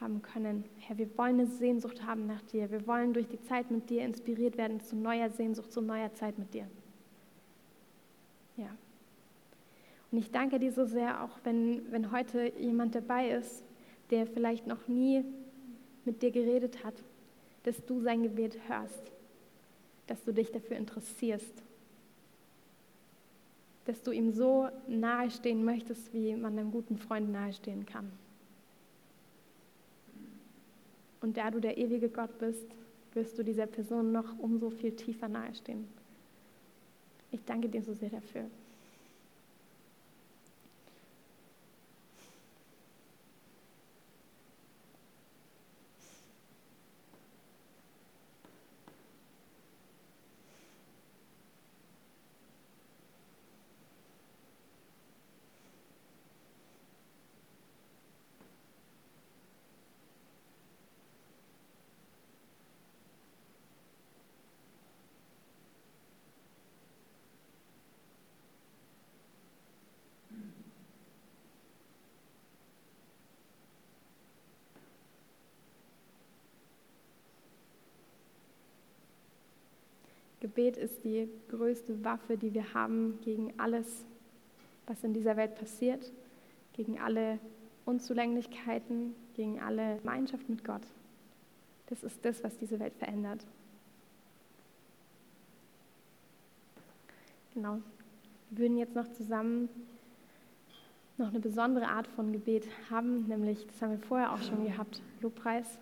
[0.00, 0.66] haben können.
[0.80, 2.70] Herr, wir wollen eine Sehnsucht haben nach dir.
[2.70, 6.38] Wir wollen durch die Zeit mit dir inspiriert werden zu neuer Sehnsucht, zu neuer Zeit
[6.38, 6.66] mit dir.
[8.58, 8.68] Ja.
[10.10, 13.64] Und ich danke dir so sehr, auch wenn, wenn heute jemand dabei ist,
[14.10, 15.24] der vielleicht noch nie
[16.04, 16.94] mit dir geredet hat,
[17.64, 19.12] dass du sein Gebet hörst,
[20.06, 21.62] dass du dich dafür interessierst,
[23.84, 28.10] dass du ihm so nahestehen möchtest, wie man einem guten Freund nahestehen kann.
[31.20, 32.66] Und da du der ewige Gott bist,
[33.14, 35.86] wirst du dieser Person noch umso viel tiefer nahestehen.
[37.30, 38.44] Ich danke dir so sehr dafür.
[80.54, 84.04] Gebet ist die größte Waffe, die wir haben gegen alles,
[84.86, 86.12] was in dieser Welt passiert,
[86.74, 87.38] gegen alle
[87.86, 90.82] Unzulänglichkeiten, gegen alle Gemeinschaft mit Gott.
[91.86, 93.46] Das ist das, was diese Welt verändert.
[97.54, 97.78] Genau.
[98.50, 99.70] Wir würden jetzt noch zusammen
[101.16, 105.00] noch eine besondere Art von Gebet haben, nämlich, das haben wir vorher auch schon gehabt,
[105.22, 105.78] Lobpreis.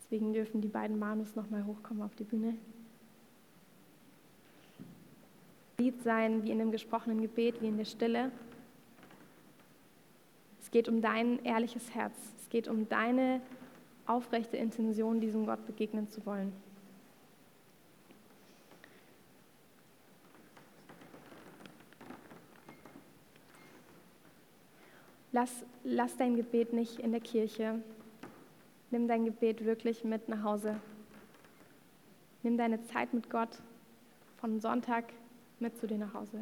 [0.00, 2.56] Deswegen dürfen die beiden Manus nochmal hochkommen auf die Bühne.
[5.82, 8.30] Lied sein, wie in dem gesprochenen Gebet, wie in der Stille.
[10.60, 12.14] Es geht um dein ehrliches Herz.
[12.38, 13.40] Es geht um deine
[14.06, 16.52] aufrechte Intention, diesem Gott begegnen zu wollen.
[25.32, 27.82] Lass, lass dein Gebet nicht in der Kirche.
[28.92, 30.76] Nimm dein Gebet wirklich mit nach Hause.
[32.44, 33.60] Nimm deine Zeit mit Gott
[34.36, 35.06] von Sonntag
[35.62, 36.38] mit zu dir nach Hause.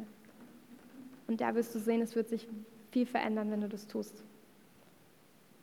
[1.27, 2.47] Und da wirst du sehen, es wird sich
[2.91, 4.23] viel verändern, wenn du das tust.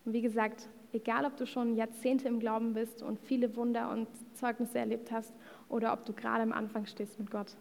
[0.04, 4.08] Und wie gesagt, egal ob du schon Jahrzehnte im Glauben bist und viele Wunder und
[4.34, 5.34] Zeugnisse erlebt hast
[5.68, 7.54] oder ob du gerade am Anfang stehst mit Gott.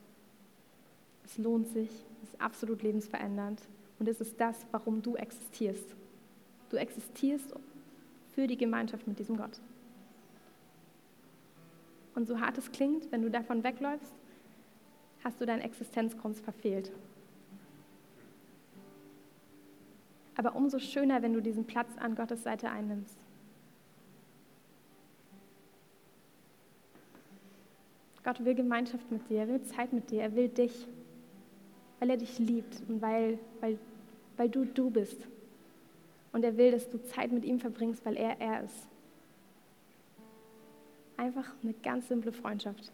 [1.26, 1.90] Es lohnt sich,
[2.24, 3.62] es ist absolut lebensverändernd
[4.00, 5.96] und es ist das, warum du existierst.
[6.70, 7.54] Du existierst
[8.34, 9.60] für die Gemeinschaft mit diesem Gott.
[12.16, 14.14] Und so hart es klingt, wenn du davon wegläufst,
[15.24, 16.92] hast du deinen Existenzgrund verfehlt.
[20.36, 23.18] Aber umso schöner, wenn du diesen Platz an Gottes Seite einnimmst.
[28.24, 30.86] Gott will Gemeinschaft mit dir, er will Zeit mit dir, er will dich,
[32.00, 33.80] weil er dich liebt und weil, weil,
[34.36, 35.18] weil du du bist.
[36.34, 38.88] Und er will, dass du Zeit mit ihm verbringst, weil er er ist.
[41.16, 42.92] Einfach eine ganz simple Freundschaft.